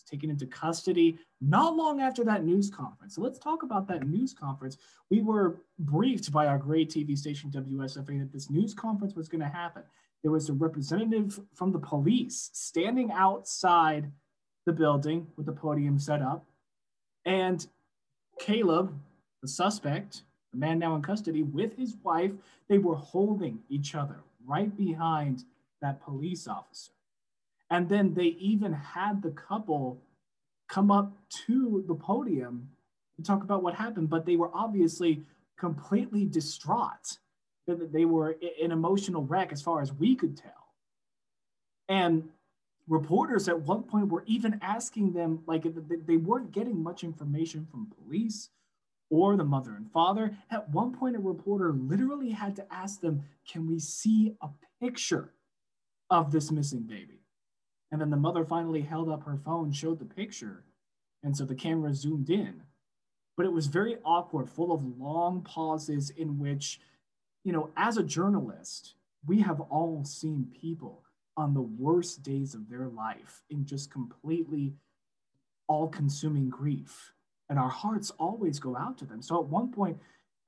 taken 0.06 0.30
into 0.30 0.46
custody 0.46 1.18
not 1.40 1.76
long 1.76 2.00
after 2.00 2.25
that 2.25 2.44
news 2.44 2.70
conference. 2.70 3.14
So 3.14 3.20
let's 3.20 3.38
talk 3.38 3.62
about 3.62 3.86
that 3.88 4.06
news 4.06 4.32
conference. 4.32 4.78
We 5.10 5.20
were 5.20 5.60
briefed 5.78 6.32
by 6.32 6.46
our 6.46 6.58
great 6.58 6.90
TV 6.90 7.16
station 7.16 7.50
WSFA 7.50 8.20
that 8.20 8.32
this 8.32 8.50
news 8.50 8.75
conference 8.75 9.14
was 9.14 9.28
going 9.28 9.42
to 9.42 9.48
happen. 9.48 9.82
There 10.22 10.32
was 10.32 10.48
a 10.48 10.54
representative 10.54 11.38
from 11.54 11.72
the 11.72 11.78
police 11.78 12.50
standing 12.52 13.12
outside 13.12 14.10
the 14.64 14.72
building 14.72 15.26
with 15.36 15.46
the 15.46 15.52
podium 15.52 15.98
set 15.98 16.22
up. 16.22 16.46
And 17.25 17.66
Caleb, 18.38 18.94
the 19.42 19.48
suspect, 19.48 20.22
The 20.52 20.58
man 20.58 20.78
now 20.78 20.94
in 20.94 21.02
custody 21.02 21.42
with 21.42 21.76
his 21.76 21.96
wife, 22.02 22.32
they 22.68 22.78
were 22.78 22.96
holding 22.96 23.60
each 23.68 23.94
other 23.94 24.20
right 24.46 24.75
behind 24.76 25.44
that 25.82 26.02
police 26.02 26.48
officer. 26.48 26.92
And 27.70 27.88
then 27.88 28.14
they 28.14 28.37
even 28.38 28.73
had 28.73 29.23
the 29.23 29.30
couple 29.30 30.02
come 30.68 30.90
up 30.90 31.12
to 31.46 31.85
the 31.87 31.94
podium 31.94 32.68
to 33.16 33.23
talk 33.23 33.42
about 33.42 33.62
what 33.62 33.75
happened, 33.75 34.08
but 34.11 34.26
they 34.26 34.37
were 34.37 34.50
obviously 34.54 35.23
completely 35.58 36.25
distraught. 36.26 37.18
They 37.66 38.04
were 38.04 38.37
an 38.62 38.73
emotional 38.73 39.25
wreck 39.25 39.52
as 39.52 39.62
far 39.62 39.80
as 39.80 39.92
we 39.92 40.14
could 40.14 40.37
tell. 40.37 40.52
And 41.88 42.28
reporters 42.88 43.49
at 43.49 43.61
one 43.61 43.82
point 43.82 44.08
were 44.08 44.25
even 44.26 44.58
asking 44.62 45.12
them, 45.12 45.40
like, 45.46 45.64
they 46.06 46.16
weren't 46.16 46.52
getting 46.52 46.82
much 46.82 47.02
information 47.02 47.66
from 47.70 47.92
police 48.04 48.50
or 49.11 49.37
the 49.37 49.44
mother 49.44 49.75
and 49.75 49.90
father. 49.90 50.37
At 50.50 50.68
one 50.70 50.92
point, 50.92 51.16
a 51.16 51.20
reporter 51.20 51.73
literally 51.73 52.30
had 52.30 52.56
to 52.56 52.73
ask 52.73 53.00
them, 53.00 53.25
Can 53.49 53.66
we 53.66 53.78
see 53.78 54.35
a 54.40 54.49
picture 54.80 55.32
of 56.11 56.32
this 56.32 56.50
missing 56.50 56.82
baby? 56.82 57.20
And 57.93 58.00
then 58.00 58.11
the 58.11 58.16
mother 58.16 58.45
finally 58.45 58.83
held 58.83 59.09
up 59.09 59.25
her 59.25 59.38
phone, 59.45 59.73
showed 59.73 59.99
the 59.99 60.05
picture. 60.05 60.64
And 61.23 61.37
so 61.37 61.45
the 61.45 61.55
camera 61.55 61.95
zoomed 61.95 62.31
in. 62.31 62.62
But 63.37 63.47
it 63.47 63.52
was 63.52 63.66
very 63.66 63.97
awkward, 64.05 64.49
full 64.49 64.73
of 64.73 64.99
long 64.99 65.43
pauses 65.43 66.11
in 66.11 66.38
which, 66.38 66.81
you 67.45 67.52
know, 67.52 67.71
as 67.76 67.97
a 67.97 68.02
journalist, 68.02 68.95
we 69.26 69.40
have 69.40 69.61
all 69.61 70.05
seen 70.05 70.52
people 70.61 71.02
on 71.37 71.52
the 71.52 71.62
worst 71.62 72.23
days 72.23 72.55
of 72.55 72.69
their 72.69 72.88
life 72.88 73.43
in 73.50 73.66
just 73.66 73.90
completely 73.90 74.75
all 75.69 75.88
consuming 75.88 76.49
grief. 76.49 77.12
And 77.49 77.59
our 77.59 77.69
hearts 77.69 78.11
always 78.19 78.59
go 78.59 78.76
out 78.76 78.99
to 78.99 79.05
them. 79.05 79.23
So 79.23 79.38
at 79.38 79.47
one 79.47 79.71
point, 79.71 79.99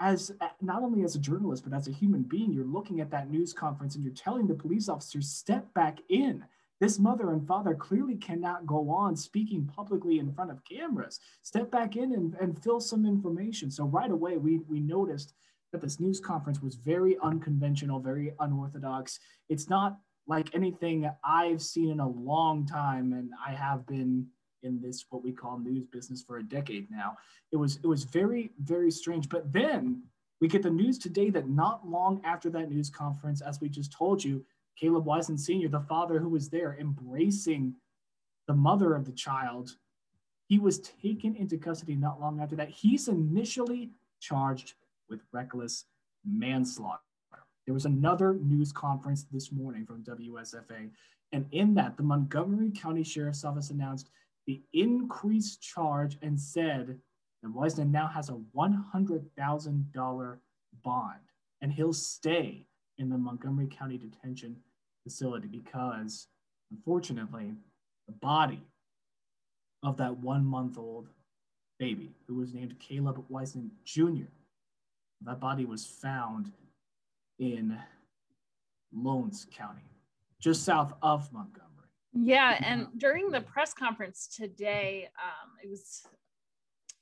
as 0.00 0.32
not 0.60 0.82
only 0.82 1.02
as 1.04 1.14
a 1.14 1.20
journalist, 1.20 1.64
but 1.64 1.76
as 1.76 1.88
a 1.88 1.92
human 1.92 2.22
being, 2.22 2.52
you're 2.52 2.64
looking 2.64 3.00
at 3.00 3.10
that 3.10 3.30
news 3.30 3.52
conference 3.52 3.94
and 3.94 4.04
you're 4.04 4.14
telling 4.14 4.46
the 4.46 4.54
police 4.54 4.88
officers, 4.88 5.28
step 5.28 5.72
back 5.74 5.98
in. 6.08 6.44
This 6.80 6.98
mother 6.98 7.32
and 7.32 7.46
father 7.46 7.74
clearly 7.74 8.16
cannot 8.16 8.66
go 8.66 8.88
on 8.90 9.16
speaking 9.16 9.66
publicly 9.66 10.20
in 10.20 10.32
front 10.32 10.50
of 10.50 10.64
cameras. 10.64 11.18
Step 11.42 11.70
back 11.70 11.96
in 11.96 12.12
and, 12.12 12.34
and 12.40 12.62
fill 12.62 12.80
some 12.80 13.04
information. 13.04 13.70
So 13.70 13.84
right 13.84 14.10
away, 14.10 14.36
we, 14.36 14.58
we 14.68 14.80
noticed 14.80 15.34
that 15.72 15.80
this 15.80 15.98
news 15.98 16.20
conference 16.20 16.62
was 16.62 16.76
very 16.76 17.16
unconventional, 17.22 17.98
very 17.98 18.32
unorthodox. 18.38 19.18
It's 19.48 19.68
not 19.68 19.98
like 20.26 20.54
anything 20.54 21.10
I've 21.24 21.62
seen 21.62 21.90
in 21.90 22.00
a 22.00 22.08
long 22.08 22.66
time, 22.66 23.12
and 23.12 23.30
I 23.44 23.52
have 23.52 23.86
been 23.86 24.26
in 24.62 24.80
this 24.80 25.04
what 25.10 25.22
we 25.22 25.32
call 25.32 25.58
news 25.58 25.86
business 25.86 26.22
for 26.22 26.38
a 26.38 26.42
decade 26.42 26.90
now. 26.90 27.16
It 27.52 27.56
was 27.56 27.76
it 27.76 27.86
was 27.86 28.04
very 28.04 28.50
very 28.62 28.90
strange. 28.90 29.28
But 29.28 29.52
then 29.52 30.02
we 30.40 30.48
get 30.48 30.62
the 30.62 30.70
news 30.70 30.98
today 30.98 31.30
that 31.30 31.48
not 31.48 31.88
long 31.88 32.20
after 32.24 32.50
that 32.50 32.70
news 32.70 32.90
conference, 32.90 33.40
as 33.40 33.60
we 33.60 33.68
just 33.68 33.92
told 33.92 34.22
you, 34.22 34.44
Caleb 34.78 35.04
Wiseman 35.04 35.38
Sr., 35.38 35.68
the 35.68 35.80
father 35.80 36.20
who 36.20 36.28
was 36.28 36.48
there 36.48 36.76
embracing 36.78 37.74
the 38.46 38.54
mother 38.54 38.94
of 38.94 39.04
the 39.04 39.12
child, 39.12 39.76
he 40.46 40.58
was 40.58 40.80
taken 40.80 41.34
into 41.36 41.58
custody 41.58 41.96
not 41.96 42.20
long 42.20 42.40
after 42.40 42.56
that. 42.56 42.70
He's 42.70 43.08
initially 43.08 43.90
charged 44.20 44.74
with 45.08 45.20
reckless 45.32 45.84
manslaughter. 46.24 47.00
There 47.66 47.74
was 47.74 47.84
another 47.84 48.34
news 48.34 48.72
conference 48.72 49.26
this 49.30 49.52
morning 49.52 49.84
from 49.84 50.02
WSFA, 50.04 50.90
and 51.32 51.46
in 51.52 51.74
that, 51.74 51.96
the 51.96 52.02
Montgomery 52.02 52.70
County 52.70 53.02
Sheriff's 53.02 53.44
Office 53.44 53.70
announced 53.70 54.10
the 54.46 54.62
increased 54.72 55.60
charge 55.60 56.16
and 56.22 56.40
said 56.40 56.98
that 57.42 57.52
Wiseman 57.52 57.92
now 57.92 58.06
has 58.06 58.30
a 58.30 58.40
$100,000 58.56 60.38
bond 60.82 61.20
and 61.60 61.72
he'll 61.72 61.92
stay 61.92 62.64
in 62.96 63.10
the 63.10 63.18
Montgomery 63.18 63.66
County 63.66 63.98
Detention 63.98 64.56
Facility 65.08 65.48
because, 65.48 66.26
unfortunately, 66.70 67.54
the 68.06 68.12
body 68.12 68.60
of 69.82 69.96
that 69.96 70.18
one 70.18 70.44
month 70.44 70.76
old 70.76 71.08
baby 71.78 72.10
who 72.26 72.34
was 72.34 72.52
named 72.52 72.78
Caleb 72.78 73.24
Wiseman 73.30 73.70
Jr., 73.86 74.28
that 75.24 75.40
body 75.40 75.64
was 75.64 75.86
found 75.86 76.52
in 77.38 77.74
Lowndes 78.92 79.46
County, 79.50 79.88
just 80.42 80.64
south 80.64 80.92
of 81.00 81.32
Montgomery. 81.32 81.88
Yeah, 82.12 82.58
and 82.62 82.88
during 82.98 83.30
the 83.30 83.40
press 83.40 83.72
conference 83.72 84.28
today, 84.28 85.08
um, 85.24 85.52
it 85.64 85.70
was 85.70 86.02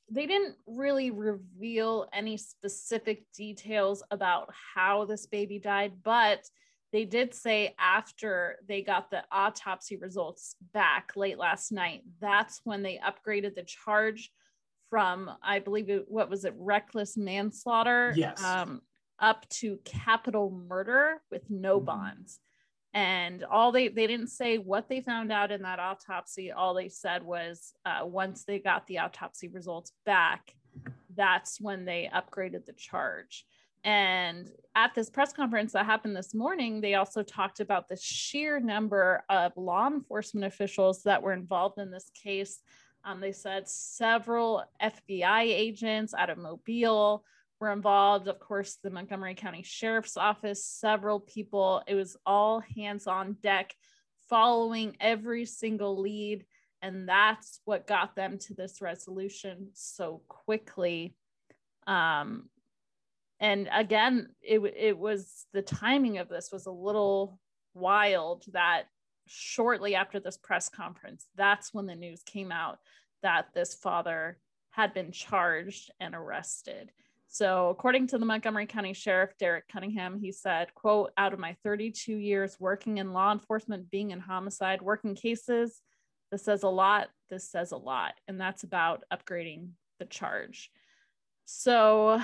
they 0.09 0.27
didn't 0.27 0.55
really 0.69 1.11
reveal 1.11 2.07
any 2.13 2.37
specific 2.37 3.25
details 3.37 4.05
about 4.13 4.55
how 4.77 5.05
this 5.07 5.27
baby 5.27 5.59
died, 5.59 5.95
but 6.05 6.49
they 6.97 7.05
did 7.05 7.35
say 7.35 7.75
after 7.79 8.57
they 8.67 8.81
got 8.81 9.11
the 9.11 9.23
autopsy 9.31 9.99
results 9.99 10.57
back 10.73 11.13
late 11.15 11.37
last 11.37 11.71
night, 11.71 12.05
that's 12.23 12.63
when 12.65 12.83
they 12.83 12.99
upgraded 13.05 13.55
the 13.55 13.65
charge 13.65 14.33
from, 14.89 15.31
I 15.43 15.59
believe, 15.59 15.91
it, 15.91 16.07
what 16.09 16.31
was 16.31 16.47
it, 16.47 16.55
reckless 16.57 17.19
manslaughter, 17.19 18.15
yes, 18.17 18.43
um, 18.43 18.81
up 19.19 19.47
to 19.51 19.79
capital 19.85 20.51
murder 20.51 21.21
with 21.31 21.51
no 21.51 21.77
mm-hmm. 21.77 21.85
bonds. 21.85 22.41
And 22.95 23.45
all 23.45 23.73
they 23.73 23.89
they 23.89 24.07
didn't 24.07 24.29
say 24.29 24.57
what 24.57 24.89
they 24.89 25.03
found 25.03 25.31
out 25.31 25.53
in 25.53 25.61
that 25.63 25.79
autopsy. 25.79 26.51
All 26.51 26.73
they 26.73 26.89
said 26.89 27.23
was 27.23 27.75
uh, 27.85 28.07
once 28.07 28.45
they 28.45 28.59
got 28.59 28.87
the 28.87 29.01
autopsy 29.01 29.49
results 29.49 29.93
back 30.07 30.55
that's 31.17 31.61
when 31.61 31.85
they 31.85 32.11
upgraded 32.15 32.67
the 32.67 32.73
charge 32.73 33.45
and 33.87 34.51
at 34.75 34.95
this 34.95 35.09
press 35.09 35.33
conference 35.33 35.73
that 35.73 35.87
happened 35.87 36.15
this 36.15 36.35
morning 36.35 36.81
they 36.81 36.95
also 36.95 37.23
talked 37.23 37.61
about 37.61 37.89
the 37.89 37.97
sheer 37.97 38.61
number 38.61 39.25
of 39.31 39.53
law 39.57 39.87
enforcement 39.87 40.45
officials 40.45 41.03
that 41.03 41.23
were 41.23 41.33
involved 41.33 41.79
in 41.79 41.91
this 41.91 42.11
case 42.11 42.61
um, 43.05 43.21
they 43.21 43.33
said 43.33 43.67
several 43.67 44.63
fbi 44.83 45.45
agents 45.45 46.13
out 46.13 46.29
of 46.29 46.37
mobile 46.37 47.25
were 47.61 47.73
involved. 47.73 48.29
Of 48.29 48.39
course, 48.39 48.79
the 48.83 48.91
Montgomery 48.91 49.35
County 49.35 49.63
Sheriff's 49.63 50.17
Office, 50.17 50.65
several 50.65 51.21
people. 51.21 51.83
It 51.87 51.95
was 51.95 52.17
all 52.27 52.61
hands 52.61 53.07
on 53.07 53.37
deck, 53.43 53.75
following 54.29 54.97
every 55.01 55.45
single 55.45 56.01
lead. 56.01 56.45
And 56.83 57.09
that's 57.09 57.61
what 57.65 57.87
got 57.87 58.15
them 58.15 58.39
to 58.41 58.55
this 58.55 58.83
resolution 58.83 59.71
so 59.73 60.23
quickly. 60.29 61.17
Um, 61.87 62.49
and 63.41 63.69
again, 63.73 64.29
it, 64.43 64.61
it 64.77 64.99
was 64.99 65.47
the 65.53 65.63
timing 65.63 66.19
of 66.19 66.29
this 66.29 66.51
was 66.53 66.67
a 66.67 66.71
little 66.71 67.39
wild 67.75 68.45
that 68.53 68.85
shortly 69.27 69.95
after 69.95 70.21
this 70.21 70.39
press 70.39 70.69
conference, 70.69 71.27
that's 71.37 71.75
when 71.75 71.87
the 71.87 71.95
news 71.95 72.23
came 72.25 72.51
out 72.51 72.79
that 73.23 73.49
this 73.55 73.75
father 73.75 74.39
had 74.71 74.95
been 74.95 75.11
charged 75.11 75.91
and 76.01 76.15
arrested. 76.15 76.93
So 77.29 77.69
according 77.69 78.07
to 78.09 78.19
the 78.19 78.25
Montgomery 78.25 78.67
County 78.67 78.95
Sheriff 78.95 79.33
Derrick 79.39 79.69
Cunningham, 79.69 80.19
he 80.19 80.33
said, 80.33 80.73
quote, 80.75 81.11
out 81.19 81.33
of 81.33 81.39
my 81.39 81.57
32 81.65 82.15
years 82.15 82.57
working 82.59 82.99
in 82.99 83.13
law 83.13 83.33
enforcement, 83.33 83.91
being 83.91 84.13
in 84.13 84.21
homicide, 84.21 84.81
working 84.81 85.15
cases, 85.15 85.83
this 86.31 86.45
says 86.45 86.63
a 86.63 86.69
lot. 86.69 87.09
This 87.29 87.51
says 87.51 87.73
a 87.73 87.77
lot. 87.77 88.15
And 88.29 88.41
that's 88.41 88.63
about 88.63 89.05
upgrading 89.13 89.71
the 89.99 90.07
charge. 90.07 90.71
So 91.45 92.21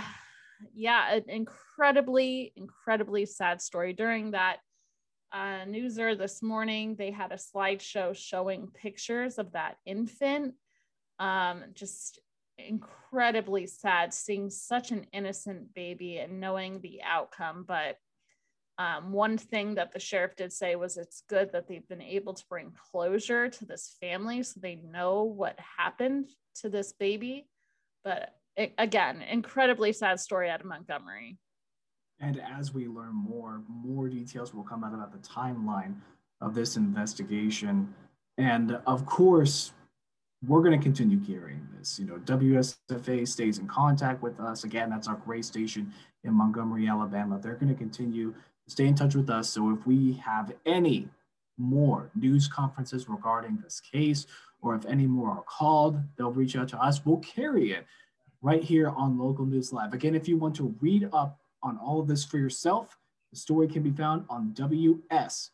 yeah, 0.74 1.14
an 1.14 1.24
incredibly, 1.28 2.52
incredibly 2.56 3.26
sad 3.26 3.60
story. 3.60 3.92
During 3.92 4.32
that 4.32 4.58
uh, 5.32 5.64
newser 5.66 6.16
this 6.16 6.42
morning, 6.42 6.96
they 6.96 7.10
had 7.10 7.32
a 7.32 7.36
slideshow 7.36 8.14
showing 8.16 8.68
pictures 8.68 9.38
of 9.38 9.52
that 9.52 9.76
infant. 9.86 10.54
Um, 11.18 11.64
just 11.74 12.18
incredibly 12.58 13.66
sad 13.66 14.12
seeing 14.12 14.50
such 14.50 14.90
an 14.90 15.06
innocent 15.12 15.74
baby 15.74 16.18
and 16.18 16.40
knowing 16.40 16.80
the 16.80 17.00
outcome. 17.02 17.64
But 17.66 17.96
um, 18.78 19.12
one 19.12 19.38
thing 19.38 19.74
that 19.76 19.92
the 19.92 20.00
sheriff 20.00 20.34
did 20.36 20.52
say 20.52 20.76
was 20.76 20.96
it's 20.96 21.22
good 21.28 21.52
that 21.52 21.68
they've 21.68 21.86
been 21.88 22.02
able 22.02 22.34
to 22.34 22.44
bring 22.48 22.72
closure 22.90 23.48
to 23.48 23.64
this 23.64 23.96
family 24.00 24.42
so 24.42 24.60
they 24.60 24.76
know 24.76 25.24
what 25.24 25.58
happened 25.78 26.28
to 26.56 26.68
this 26.68 26.92
baby. 26.92 27.48
But 28.02 28.34
again, 28.56 29.22
incredibly 29.22 29.92
sad 29.92 30.20
story 30.20 30.50
out 30.50 30.60
of 30.60 30.66
Montgomery. 30.66 31.38
And 32.20 32.40
as 32.40 32.72
we 32.72 32.86
learn 32.86 33.14
more, 33.14 33.62
more 33.68 34.08
details 34.08 34.54
will 34.54 34.62
come 34.62 34.84
out 34.84 34.94
about 34.94 35.12
the 35.12 35.26
timeline 35.26 35.96
of 36.40 36.54
this 36.54 36.76
investigation. 36.76 37.92
And 38.38 38.78
of 38.86 39.06
course, 39.06 39.72
we're 40.46 40.62
going 40.62 40.78
to 40.78 40.82
continue 40.82 41.18
carrying 41.18 41.66
this. 41.76 41.98
You 41.98 42.06
know, 42.06 42.16
WSFA 42.16 43.26
stays 43.26 43.58
in 43.58 43.66
contact 43.68 44.22
with 44.22 44.40
us. 44.40 44.64
Again, 44.64 44.90
that's 44.90 45.08
our 45.08 45.16
Gray 45.16 45.42
station 45.42 45.92
in 46.24 46.34
Montgomery, 46.34 46.88
Alabama. 46.88 47.38
They're 47.40 47.54
going 47.54 47.72
to 47.72 47.78
continue 47.78 48.32
to 48.32 48.70
stay 48.70 48.86
in 48.86 48.94
touch 48.94 49.14
with 49.14 49.30
us. 49.30 49.48
So 49.48 49.70
if 49.70 49.86
we 49.86 50.14
have 50.24 50.52
any 50.66 51.08
more 51.58 52.10
news 52.14 52.48
conferences 52.48 53.08
regarding 53.08 53.58
this 53.62 53.80
case, 53.80 54.26
or 54.60 54.74
if 54.74 54.84
any 54.86 55.06
more 55.06 55.30
are 55.30 55.42
called, 55.42 56.00
they'll 56.16 56.32
reach 56.32 56.56
out 56.56 56.68
to 56.68 56.80
us. 56.80 57.04
We'll 57.04 57.18
carry 57.18 57.72
it 57.72 57.84
right 58.42 58.62
here 58.62 58.90
on 58.90 59.18
Local 59.18 59.46
News 59.46 59.72
Live. 59.72 59.94
Again, 59.94 60.14
if 60.14 60.28
you 60.28 60.36
want 60.36 60.54
to 60.56 60.74
read 60.80 61.08
up 61.12 61.40
on 61.62 61.78
all 61.78 62.00
of 62.00 62.08
this 62.08 62.24
for 62.24 62.38
yourself, 62.38 62.98
the 63.30 63.38
story 63.38 63.68
can 63.68 63.82
be 63.82 63.92
found 63.92 64.24
on 64.28 64.52
WSFA.com. 64.52 65.48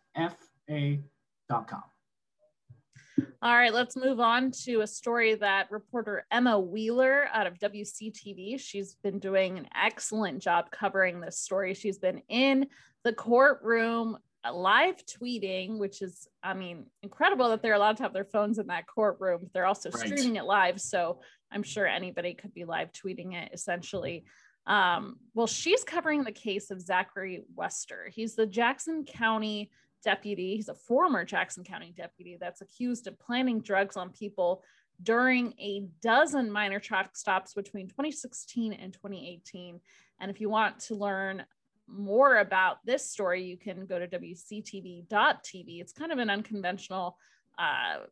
All 3.43 3.55
right, 3.55 3.73
let's 3.73 3.97
move 3.97 4.21
on 4.21 4.51
to 4.65 4.81
a 4.81 4.87
story 4.87 5.35
that 5.35 5.71
reporter 5.71 6.25
Emma 6.31 6.59
Wheeler 6.59 7.29
out 7.33 7.47
of 7.47 7.59
WCTV. 7.59 8.59
She's 8.59 8.95
been 9.03 9.19
doing 9.19 9.59
an 9.59 9.69
excellent 9.81 10.41
job 10.41 10.71
covering 10.71 11.21
this 11.21 11.39
story. 11.39 11.75
She's 11.75 11.99
been 11.99 12.23
in 12.29 12.67
the 13.05 13.13
courtroom 13.13 14.19
uh, 14.45 14.55
live 14.55 15.05
tweeting, 15.05 15.79
which 15.79 16.01
is, 16.01 16.29
I 16.43 16.55
mean, 16.55 16.87
incredible 17.03 17.49
that 17.51 17.63
they're 17.63 17.75
allowed 17.75 17.97
to 17.99 18.05
have 18.05 18.13
their 18.13 18.25
phones 18.25 18.59
in 18.59 18.69
that 18.69 18.87
courtroom. 18.87 19.51
They're 19.53 19.67
also 19.67 19.91
right. 19.91 20.07
streaming 20.07 20.37
it 20.37 20.45
live. 20.45 20.81
So 20.81 21.21
I'm 21.51 21.63
sure 21.63 21.87
anybody 21.87 22.35
could 22.35 22.55
be 22.55 22.65
live 22.65 22.93
tweeting 22.93 23.35
it 23.35 23.51
essentially. 23.53 24.25
Um, 24.67 25.17
well, 25.35 25.47
she's 25.47 25.83
covering 25.83 26.25
the 26.25 26.33
case 26.33 26.71
of 26.71 26.81
Zachary 26.81 27.43
Wester. 27.55 28.11
He's 28.15 28.35
the 28.35 28.47
Jackson 28.47 29.05
County 29.05 29.71
deputy. 30.05 30.57
He's 30.57 30.69
a 30.69 30.75
former 30.75 31.25
Jackson 31.25 31.65
County 31.65 31.93
deputy 31.97 32.37
that's 32.39 32.61
accused 32.61 33.07
of 33.07 33.19
planting 33.19 33.61
drugs 33.61 33.97
on 33.97 34.11
people 34.11 34.63
during 35.03 35.55
a 35.59 35.87
dozen 36.03 36.51
minor 36.51 36.81
traffic 36.81 37.17
stops 37.17 37.55
between 37.55 37.89
2016 37.89 38.73
and 38.73 38.93
2018. 38.93 39.81
And 40.21 40.31
if 40.31 40.41
you 40.41 40.51
want 40.51 40.81
to 40.81 40.95
learn 40.95 41.45
more 41.87 42.39
about 42.39 42.85
this 42.85 43.11
story, 43.11 43.43
you 43.45 43.57
can 43.57 43.87
go 43.87 43.99
to 43.99 44.07
WCTV.tv. 44.07 45.81
It's 45.81 45.93
kind 45.93 46.13
of 46.13 46.19
an 46.19 46.31
unconventional 46.31 47.17
uh, 47.59 48.05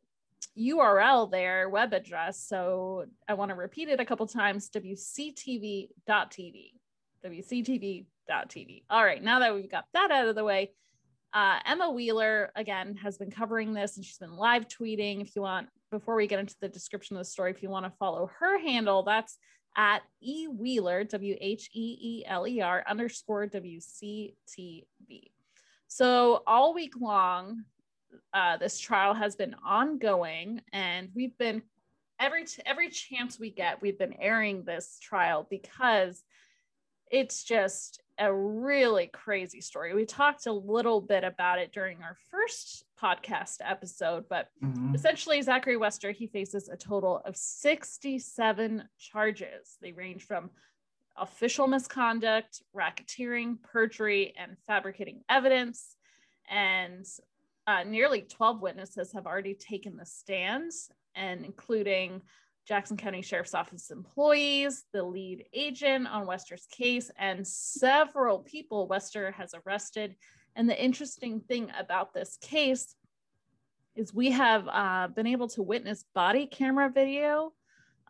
URL 0.59 1.31
there, 1.31 1.69
web 1.69 1.93
address. 1.93 2.47
So 2.47 3.07
I 3.29 3.35
want 3.35 3.51
to 3.51 3.55
repeat 3.55 3.89
it 3.89 4.01
a 4.01 4.05
couple 4.05 4.27
times 4.27 4.71
WCTV.tv. 4.71 6.73
WCTV.tv. 7.25 8.83
All 8.89 9.05
right, 9.05 9.23
now 9.23 9.41
that 9.41 9.55
we've 9.55 9.71
got 9.71 9.85
that 9.93 10.11
out 10.11 10.29
of 10.29 10.35
the 10.35 10.45
way, 10.45 10.73
uh, 11.33 11.59
Emma 11.67 11.91
Wheeler, 11.91 12.51
again, 12.57 12.97
has 12.97 13.19
been 13.19 13.31
covering 13.31 13.75
this 13.75 13.97
and 13.97 14.05
she's 14.05 14.19
been 14.19 14.37
live 14.37 14.69
tweeting. 14.69 15.21
If 15.21 15.37
you 15.37 15.43
want, 15.43 15.69
before 15.91 16.15
we 16.15 16.27
get 16.27 16.41
into 16.41 16.57
the 16.61 16.69
description 16.69 17.17
of 17.17 17.21
the 17.21 17.27
story, 17.27 17.51
if 17.51 17.63
you 17.63 17.69
want 17.69 17.85
to 17.85 17.93
follow 17.99 18.31
her 18.39 18.59
handle, 18.59 19.03
that's 19.03 19.39
at 19.77 20.03
E 20.23 20.49
Wheeler, 20.49 21.05
W 21.05 21.37
H 21.41 21.69
E 21.75 21.99
E 22.01 22.25
L 22.27 22.47
E 22.47 22.61
R 22.61 22.83
underscore 22.89 23.47
W 23.47 23.81
C 23.81 24.35
T 24.49 24.87
V. 25.07 25.31
So 25.89 26.43
all 26.47 26.75
week 26.75 26.95
long, 26.99 27.65
uh, 28.33 28.57
this 28.57 28.79
trial 28.79 29.15
has 29.15 29.37
been 29.37 29.55
ongoing, 29.65 30.61
and 30.73 31.09
we've 31.15 31.37
been 31.39 31.63
every 32.19 32.45
t- 32.45 32.63
every 32.65 32.89
chance 32.91 33.39
we 33.39 33.51
get, 33.51 33.83
we've 33.83 33.99
been 33.99 34.15
airing 34.21 34.65
this 34.65 34.99
trial 35.01 35.47
because 35.51 36.23
it's 37.11 37.45
just 37.45 38.03
a 38.19 38.33
really 38.33 39.09
crazy 39.09 39.61
story. 39.61 39.95
We 39.95 40.07
talked 40.07 40.47
a 40.47 40.53
little 40.53 41.01
bit 41.01 41.23
about 41.23 41.59
it 41.59 41.73
during 41.73 42.03
our 42.03 42.17
first 42.31 42.85
podcast 43.01 43.59
episode, 43.61 44.25
but 44.29 44.49
mm-hmm. 44.63 44.95
essentially, 44.95 45.41
Zachary 45.43 45.77
Wester 45.77 46.11
he 46.11 46.27
faces 46.27 46.69
a 46.69 46.77
total 46.77 47.23
of 47.25 47.37
67 47.37 48.85
charges. 48.99 49.77
They 49.81 49.93
range 49.93 50.25
from 50.25 50.51
official 51.19 51.67
misconduct, 51.67 52.63
racketeering, 52.75 53.63
perjury, 53.63 54.35
and 54.39 54.57
fabricating 54.67 55.23
evidence. 55.29 55.95
And 56.51 57.07
uh, 57.67 57.83
nearly 57.85 58.23
12 58.23 58.61
witnesses 58.61 59.13
have 59.13 59.27
already 59.27 59.55
taken 59.55 59.97
the 59.97 60.07
stands, 60.07 60.91
and 61.15 61.45
including 61.45 62.23
Jackson 62.67 62.97
County 62.97 63.23
Sheriff's 63.23 63.55
Office 63.55 63.91
employees, 63.91 64.85
the 64.93 65.03
lead 65.03 65.45
agent 65.53 66.09
on 66.09 66.27
Wester's 66.27 66.67
case, 66.71 67.11
and 67.17 67.47
several 67.47 68.41
people 68.41 68.89
Wester 68.89 69.31
has 69.33 69.55
arrested. 69.55 70.17
And 70.57 70.69
the 70.69 70.83
interesting 70.83 71.41
thing 71.41 71.71
about 71.79 72.13
this 72.13 72.37
case 72.41 72.95
is 73.95 74.13
we 74.13 74.31
have 74.33 74.69
uh, 74.69 75.09
been 75.09 75.27
able 75.27 75.49
to 75.49 75.63
witness 75.63 76.05
body 76.15 76.47
camera 76.47 76.91
video 76.91 77.53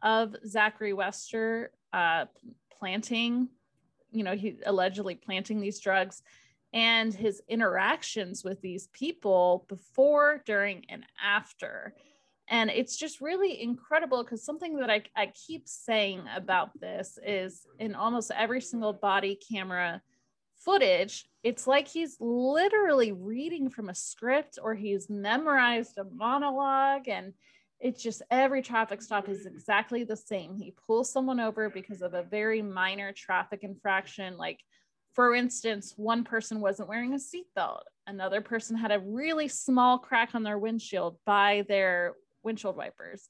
of 0.03 0.35
Zachary 0.47 0.93
Wester 0.93 1.71
uh, 1.93 2.27
planting, 2.79 3.49
you 4.11 4.25
know, 4.25 4.35
he 4.35 4.57
allegedly 4.65 5.15
planting 5.15 5.61
these 5.61 5.81
drugs 5.81 6.23
and 6.77 7.15
his 7.15 7.41
interactions 7.49 8.45
with 8.45 8.61
these 8.61 8.89
people 8.89 9.65
before, 9.67 10.43
during, 10.45 10.85
and 10.91 11.07
after. 11.25 11.95
And 12.49 12.69
it's 12.69 12.99
just 12.99 13.23
really 13.23 13.63
incredible 13.63 14.23
because 14.23 14.45
something 14.45 14.77
that 14.77 14.91
I, 14.91 15.05
I 15.17 15.33
keep 15.47 15.67
saying 15.67 16.21
about 16.37 16.79
this 16.79 17.19
is 17.27 17.67
in 17.79 17.95
almost 17.95 18.31
every 18.31 18.61
single 18.61 18.93
body 18.93 19.39
camera 19.51 20.03
footage 20.59 21.27
it's 21.43 21.67
like 21.67 21.87
he's 21.87 22.17
literally 22.19 23.13
reading 23.13 23.71
from 23.71 23.89
a 23.89 23.95
script 23.95 24.59
or 24.61 24.75
he's 24.75 25.09
memorized 25.09 25.97
a 25.97 26.05
monologue 26.05 27.09
and 27.09 27.33
it's 27.79 28.03
just 28.03 28.23
every 28.31 28.63
traffic 28.63 29.01
stop 29.01 29.29
is 29.29 29.47
exactly 29.47 30.03
the 30.03 30.17
same. 30.17 30.57
He 30.57 30.75
pulls 30.87 31.13
someone 31.13 31.41
over 31.41 31.71
because 31.71 32.03
of 32.03 32.15
a 32.15 32.23
very 32.23 32.63
minor 32.63 33.13
traffic 33.13 33.63
infraction 33.63 34.37
like 34.37 34.61
for 35.17 35.35
instance 35.35 35.95
one 35.97 36.23
person 36.23 36.61
wasn't 36.61 36.89
wearing 36.89 37.15
a 37.15 37.17
seatbelt 37.17 37.81
another 38.07 38.41
person 38.41 38.77
had 38.77 38.93
a 38.93 39.01
really 39.01 39.49
small 39.49 39.99
crack 39.99 40.35
on 40.35 40.45
their 40.45 40.59
windshield 40.59 41.17
by 41.27 41.65
their 41.69 42.15
windshield 42.45 42.77
wipers 42.77 43.29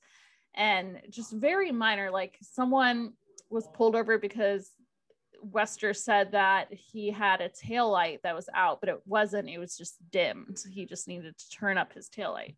and 0.55 1.01
just 1.09 1.33
very 1.33 1.72
minor 1.72 2.11
like 2.11 2.37
someone 2.42 3.12
was 3.49 3.68
pulled 3.75 3.96
over 3.96 4.18
because 4.18 4.72
Wester 5.42 5.94
said 5.94 6.33
that 6.33 6.68
he 6.70 7.11
had 7.11 7.40
a 7.40 7.49
tail 7.49 7.90
light 7.90 8.20
that 8.22 8.35
was 8.35 8.49
out, 8.55 8.81
but 8.81 8.88
it 8.88 9.01
wasn't. 9.07 9.49
It 9.49 9.59
was 9.59 9.77
just 9.77 9.96
dimmed. 10.11 10.59
He 10.70 10.87
just 10.87 11.07
needed 11.07 11.37
to 11.38 11.51
turn 11.51 11.79
up 11.79 11.92
his 11.92 12.09
tail 12.09 12.33
light. 12.33 12.57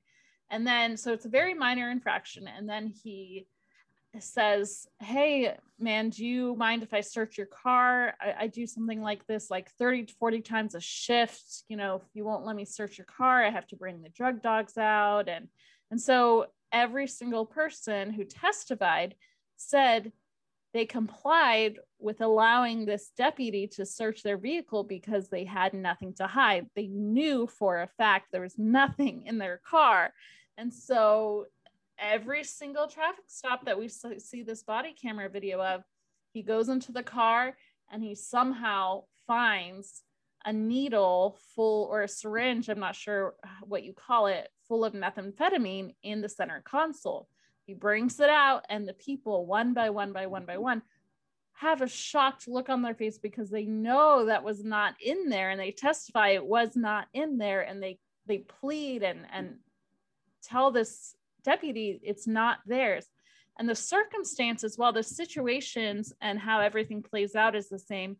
And 0.51 0.67
then, 0.67 0.97
so 0.97 1.13
it's 1.13 1.27
a 1.27 1.31
very 1.31 1.55
minor 1.55 1.91
infraction. 1.91 2.49
And 2.49 2.69
then 2.69 2.87
he 2.87 3.47
says, 4.21 4.87
Hey, 5.01 5.57
man, 5.79 6.11
do 6.11 6.25
you 6.25 6.55
mind 6.57 6.83
if 6.83 6.95
I 6.95 7.01
search 7.01 7.37
your 7.37 7.47
car? 7.47 8.15
I, 8.21 8.35
I, 8.41 8.47
do 8.47 8.67
something 8.67 9.03
like 9.03 9.27
this 9.27 9.51
like 9.51 9.71
30 9.73 10.05
to 10.05 10.15
40 10.15 10.41
times 10.41 10.75
a 10.75 10.81
shift. 10.81 11.65
You 11.69 11.77
know, 11.77 11.97
if 11.97 12.03
you 12.15 12.25
won't 12.25 12.45
let 12.45 12.57
me 12.57 12.65
search 12.65 12.99
your 12.99 13.05
car, 13.05 13.45
I 13.45 13.51
have 13.51 13.67
to 13.69 13.77
bring 13.77 14.03
the 14.03 14.09
drug 14.09 14.43
dogs 14.43 14.79
out. 14.79 15.29
And 15.29 15.49
and 15.91 16.01
so 16.01 16.47
every 16.73 17.07
single 17.07 17.47
person 17.47 18.13
who 18.13 18.25
testified 18.25 19.15
said 19.57 20.13
they 20.75 20.85
complied 20.85 21.79
with 21.99 22.21
allowing 22.21 22.85
this 22.85 23.11
deputy 23.17 23.67
to 23.67 23.87
search 23.87 24.23
their 24.23 24.37
vehicle 24.37 24.85
because 24.85 25.29
they 25.29 25.45
had 25.45 25.73
nothing 25.73 26.13
to 26.15 26.27
hide. 26.27 26.67
They 26.77 26.87
knew 26.89 27.47
for 27.47 27.81
a 27.81 27.89
fact 27.97 28.29
there 28.31 28.43
was 28.43 28.59
nothing 28.59 29.25
in 29.27 29.39
their 29.39 29.61
car. 29.65 30.13
And 30.59 30.75
so 30.75 31.47
every 31.99 32.45
single 32.45 32.87
traffic 32.87 33.25
stop 33.27 33.65
that 33.65 33.79
we 33.79 33.89
see 33.89 34.43
this 34.43 34.63
body 34.63 34.95
camera 35.01 35.29
video 35.29 35.63
of, 35.63 35.83
he 36.33 36.43
goes 36.43 36.69
into 36.69 36.93
the 36.93 37.03
car 37.03 37.57
and 37.91 38.03
he 38.03 38.15
somehow 38.15 39.05
finds 39.27 40.03
a 40.45 40.53
needle 40.53 41.39
full 41.55 41.89
or 41.91 42.03
a 42.03 42.09
syringe, 42.09 42.69
I'm 42.69 42.79
not 42.79 42.97
sure 42.97 43.35
what 43.63 43.83
you 43.83 43.93
call 43.93 44.27
it, 44.27 44.49
full 44.67 44.85
of 44.85 44.93
methamphetamine 44.93 45.95
in 46.03 46.21
the 46.21 46.29
center 46.29 46.63
console. 46.65 47.29
He 47.67 47.75
brings 47.75 48.19
it 48.19 48.31
out, 48.31 48.65
and 48.71 48.89
the 48.89 48.95
people, 48.95 49.45
one 49.45 49.75
by 49.75 49.91
one 49.91 50.13
by 50.13 50.27
one 50.27 50.47
by 50.47 50.57
one, 50.57 50.83
have 51.53 51.83
a 51.83 51.89
shocked 51.89 52.47
look 52.47 52.69
on 52.69 52.83
their 52.83 52.95
face 52.95 53.19
because 53.19 53.51
they 53.51 53.65
know 53.65 54.27
that 54.27 54.45
was 54.45 54.65
not 54.65 54.95
in 55.05 55.29
there 55.29 55.51
and 55.51 55.59
they 55.61 55.73
testify 55.73 56.29
it 56.29 56.47
was 56.47 56.77
not 56.77 57.09
in 57.13 57.37
there 57.37 57.63
and 57.63 57.83
they 57.83 57.99
they 58.27 58.39
plead 58.39 59.03
and 59.03 59.27
and 59.33 59.57
tell 60.41 60.71
this 60.71 61.17
deputy 61.53 62.01
it's 62.03 62.27
not 62.27 62.59
theirs 62.67 63.07
and 63.59 63.69
the 63.69 63.75
circumstances 63.75 64.79
while 64.79 64.93
the 64.93 65.03
situations 65.03 66.13
and 66.21 66.39
how 66.39 66.61
everything 66.61 67.03
plays 67.03 67.35
out 67.35 67.57
is 67.57 67.69
the 67.69 67.79
same 67.79 68.17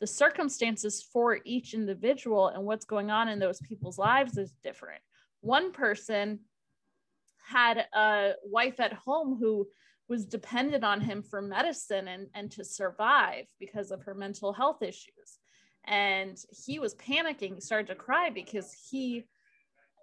the 0.00 0.06
circumstances 0.06 1.02
for 1.02 1.40
each 1.44 1.74
individual 1.74 2.48
and 2.48 2.64
what's 2.64 2.84
going 2.84 3.10
on 3.10 3.28
in 3.28 3.38
those 3.38 3.60
people's 3.60 3.98
lives 3.98 4.38
is 4.38 4.52
different. 4.62 5.02
One 5.40 5.72
person 5.72 6.40
had 7.44 7.86
a 7.94 8.32
wife 8.44 8.78
at 8.78 8.92
home 8.92 9.36
who 9.40 9.66
was 10.08 10.24
dependent 10.24 10.84
on 10.84 11.00
him 11.00 11.22
for 11.22 11.42
medicine 11.42 12.08
and, 12.08 12.28
and 12.34 12.50
to 12.52 12.64
survive 12.64 13.46
because 13.58 13.90
of 13.90 14.02
her 14.02 14.14
mental 14.14 14.52
health 14.52 14.82
issues. 14.82 15.38
And 15.84 16.38
he 16.64 16.78
was 16.78 16.94
panicking. 16.94 17.54
He 17.54 17.60
started 17.60 17.88
to 17.88 17.94
cry 17.94 18.30
because 18.30 18.72
he 18.90 19.24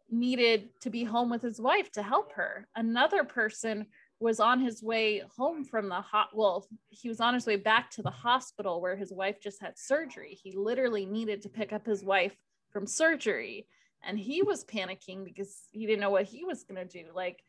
needed 0.09 0.69
to 0.81 0.89
be 0.89 1.03
home 1.03 1.29
with 1.29 1.41
his 1.41 1.59
wife 1.59 1.91
to 1.93 2.03
help 2.03 2.33
her. 2.33 2.67
Another 2.75 3.23
person 3.23 3.87
was 4.19 4.39
on 4.39 4.61
his 4.61 4.81
way 4.81 5.21
home 5.37 5.63
from 5.63 5.89
the 5.89 6.01
hot 6.01 6.29
well 6.33 6.65
he 6.89 7.09
was 7.09 7.19
on 7.19 7.33
his 7.33 7.45
way 7.45 7.57
back 7.57 7.91
to 7.91 8.01
the 8.01 8.09
hospital 8.09 8.79
where 8.79 8.95
his 8.95 9.11
wife 9.11 9.41
just 9.41 9.61
had 9.61 9.77
surgery. 9.77 10.37
He 10.41 10.55
literally 10.55 11.05
needed 11.05 11.41
to 11.41 11.49
pick 11.49 11.73
up 11.73 11.85
his 11.85 12.03
wife 12.03 12.35
from 12.69 12.87
surgery. 12.87 13.67
And 14.03 14.19
he 14.19 14.43
was 14.43 14.63
panicking 14.63 15.25
because 15.25 15.63
he 15.71 15.85
didn't 15.85 16.01
know 16.01 16.11
what 16.11 16.25
he 16.25 16.43
was 16.43 16.63
going 16.63 16.87
to 16.87 17.03
do. 17.03 17.09
Like 17.13 17.43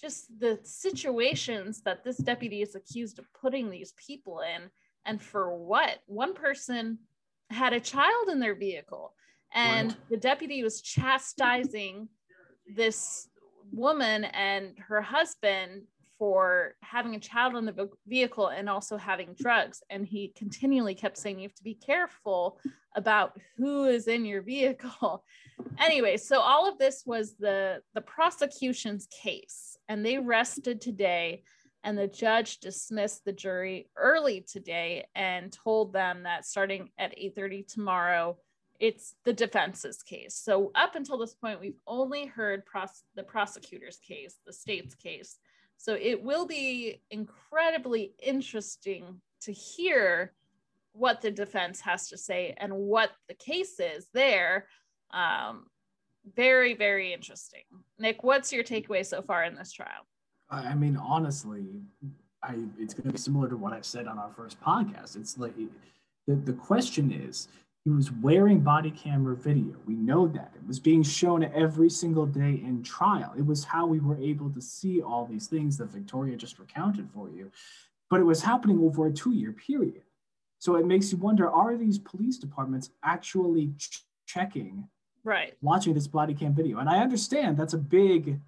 just 0.00 0.38
the 0.38 0.58
situations 0.62 1.82
that 1.82 2.04
this 2.04 2.16
deputy 2.16 2.62
is 2.62 2.74
accused 2.74 3.18
of 3.18 3.32
putting 3.32 3.68
these 3.68 3.92
people 3.92 4.40
in. 4.40 4.70
And 5.04 5.20
for 5.20 5.54
what? 5.56 5.98
One 6.06 6.34
person 6.34 6.98
had 7.50 7.72
a 7.72 7.80
child 7.80 8.28
in 8.30 8.38
their 8.38 8.54
vehicle 8.54 9.14
and 9.52 9.88
right. 9.88 10.10
the 10.10 10.16
deputy 10.16 10.62
was 10.62 10.80
chastising 10.80 12.08
this 12.74 13.28
woman 13.72 14.24
and 14.24 14.74
her 14.78 15.00
husband 15.00 15.82
for 16.20 16.74
having 16.82 17.14
a 17.14 17.18
child 17.18 17.56
in 17.56 17.64
the 17.64 17.88
vehicle 18.06 18.48
and 18.48 18.68
also 18.68 18.98
having 18.98 19.34
drugs. 19.40 19.82
And 19.88 20.06
he 20.06 20.34
continually 20.36 20.94
kept 20.94 21.16
saying, 21.16 21.38
You 21.38 21.48
have 21.48 21.54
to 21.54 21.64
be 21.64 21.74
careful 21.74 22.60
about 22.94 23.40
who 23.56 23.86
is 23.86 24.06
in 24.06 24.26
your 24.26 24.42
vehicle. 24.42 25.24
anyway, 25.78 26.18
so 26.18 26.40
all 26.40 26.68
of 26.68 26.78
this 26.78 27.04
was 27.06 27.36
the, 27.38 27.80
the 27.94 28.02
prosecution's 28.02 29.08
case, 29.22 29.78
and 29.88 30.04
they 30.04 30.18
rested 30.18 30.80
today. 30.80 31.42
And 31.82 31.96
the 31.96 32.08
judge 32.08 32.58
dismissed 32.58 33.24
the 33.24 33.32
jury 33.32 33.88
early 33.96 34.44
today 34.46 35.06
and 35.14 35.50
told 35.50 35.94
them 35.94 36.24
that 36.24 36.44
starting 36.44 36.90
at 36.98 37.16
8:30 37.16 37.66
tomorrow, 37.66 38.36
it's 38.80 39.14
the 39.24 39.32
defense's 39.32 40.02
case. 40.02 40.34
So 40.34 40.72
up 40.74 40.96
until 40.96 41.18
this 41.18 41.34
point, 41.34 41.60
we've 41.60 41.78
only 41.86 42.26
heard 42.26 42.64
pros- 42.64 43.04
the 43.14 43.22
prosecutor's 43.22 43.98
case, 43.98 44.36
the 44.46 44.52
state's 44.52 44.94
case. 44.94 45.36
So 45.76 45.94
it 45.94 46.22
will 46.22 46.46
be 46.46 47.02
incredibly 47.10 48.14
interesting 48.22 49.20
to 49.42 49.52
hear 49.52 50.32
what 50.92 51.20
the 51.20 51.30
defense 51.30 51.80
has 51.80 52.08
to 52.08 52.18
say 52.18 52.54
and 52.58 52.72
what 52.72 53.10
the 53.28 53.34
case 53.34 53.78
is 53.78 54.08
there. 54.12 54.66
Um, 55.12 55.66
very, 56.34 56.74
very 56.74 57.12
interesting. 57.12 57.62
Nick, 57.98 58.22
what's 58.22 58.52
your 58.52 58.64
takeaway 58.64 59.04
so 59.04 59.22
far 59.22 59.44
in 59.44 59.54
this 59.54 59.72
trial? 59.72 60.06
I 60.50 60.74
mean, 60.74 60.96
honestly, 60.96 61.66
I 62.42 62.56
it's 62.78 62.92
going 62.92 63.06
to 63.06 63.12
be 63.12 63.18
similar 63.18 63.48
to 63.48 63.56
what 63.56 63.72
I 63.72 63.80
said 63.82 64.06
on 64.06 64.18
our 64.18 64.30
first 64.36 64.60
podcast. 64.60 65.16
It's 65.16 65.38
like 65.38 65.54
the, 66.26 66.34
the 66.34 66.52
question 66.52 67.12
is 67.12 67.48
he 67.84 67.90
was 67.90 68.12
wearing 68.12 68.60
body 68.60 68.90
camera 68.90 69.34
video. 69.34 69.74
We 69.86 69.94
know 69.94 70.28
that. 70.28 70.52
It 70.54 70.66
was 70.66 70.78
being 70.78 71.02
shown 71.02 71.44
every 71.44 71.88
single 71.88 72.26
day 72.26 72.60
in 72.62 72.82
trial. 72.82 73.32
It 73.38 73.46
was 73.46 73.64
how 73.64 73.86
we 73.86 74.00
were 74.00 74.18
able 74.18 74.50
to 74.50 74.60
see 74.60 75.00
all 75.00 75.24
these 75.24 75.46
things 75.46 75.78
that 75.78 75.90
Victoria 75.90 76.36
just 76.36 76.58
recounted 76.58 77.08
for 77.14 77.30
you. 77.30 77.50
But 78.10 78.20
it 78.20 78.24
was 78.24 78.42
happening 78.42 78.80
over 78.80 79.06
a 79.06 79.12
two 79.12 79.32
year 79.32 79.52
period. 79.52 80.02
So 80.58 80.76
it 80.76 80.84
makes 80.84 81.10
you 81.10 81.16
wonder 81.16 81.48
are 81.48 81.74
these 81.76 81.98
police 81.98 82.36
departments 82.36 82.90
actually 83.02 83.72
ch- 83.78 84.04
checking, 84.26 84.86
right, 85.24 85.54
watching 85.62 85.94
this 85.94 86.06
body 86.06 86.34
cam 86.34 86.54
video? 86.54 86.80
And 86.80 86.88
I 86.88 86.98
understand 86.98 87.56
that's 87.56 87.72
a 87.72 87.78
big 87.78 88.38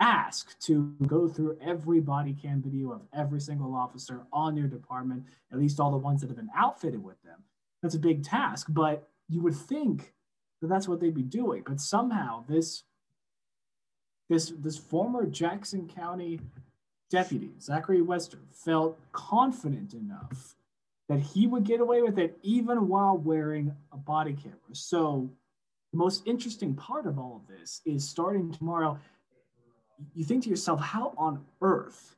ask 0.00 0.58
to 0.60 0.94
go 1.06 1.28
through 1.28 1.58
every 1.60 2.00
body 2.00 2.34
cam 2.40 2.62
video 2.62 2.90
of 2.92 3.02
every 3.12 3.40
single 3.40 3.74
officer 3.74 4.22
on 4.32 4.56
your 4.56 4.66
department, 4.66 5.24
at 5.52 5.58
least 5.58 5.78
all 5.78 5.90
the 5.90 5.98
ones 5.98 6.22
that 6.22 6.28
have 6.28 6.36
been 6.36 6.50
outfitted 6.56 7.04
with 7.04 7.22
them 7.22 7.44
that's 7.82 7.94
a 7.94 7.98
big 7.98 8.24
task, 8.24 8.68
but 8.70 9.08
you 9.28 9.42
would 9.42 9.56
think 9.56 10.14
that 10.60 10.68
that's 10.68 10.88
what 10.88 11.00
they'd 11.00 11.14
be 11.14 11.22
doing. 11.22 11.62
But 11.66 11.80
somehow 11.80 12.44
this 12.48 12.84
this 14.28 14.52
this 14.58 14.78
former 14.78 15.26
Jackson 15.26 15.88
County 15.88 16.40
deputy, 17.10 17.50
Zachary 17.60 18.00
Wester, 18.00 18.38
felt 18.50 18.98
confident 19.12 19.92
enough 19.92 20.54
that 21.08 21.20
he 21.20 21.46
would 21.46 21.64
get 21.64 21.80
away 21.80 22.00
with 22.00 22.18
it 22.18 22.38
even 22.42 22.88
while 22.88 23.18
wearing 23.18 23.74
a 23.92 23.96
body 23.98 24.32
camera. 24.32 24.58
So 24.72 25.30
the 25.92 25.98
most 25.98 26.22
interesting 26.26 26.74
part 26.74 27.06
of 27.06 27.18
all 27.18 27.42
of 27.42 27.54
this 27.54 27.82
is 27.84 28.08
starting 28.08 28.50
tomorrow. 28.50 28.98
You 30.14 30.24
think 30.24 30.44
to 30.44 30.48
yourself, 30.50 30.80
how 30.80 31.12
on 31.18 31.44
earth 31.60 32.16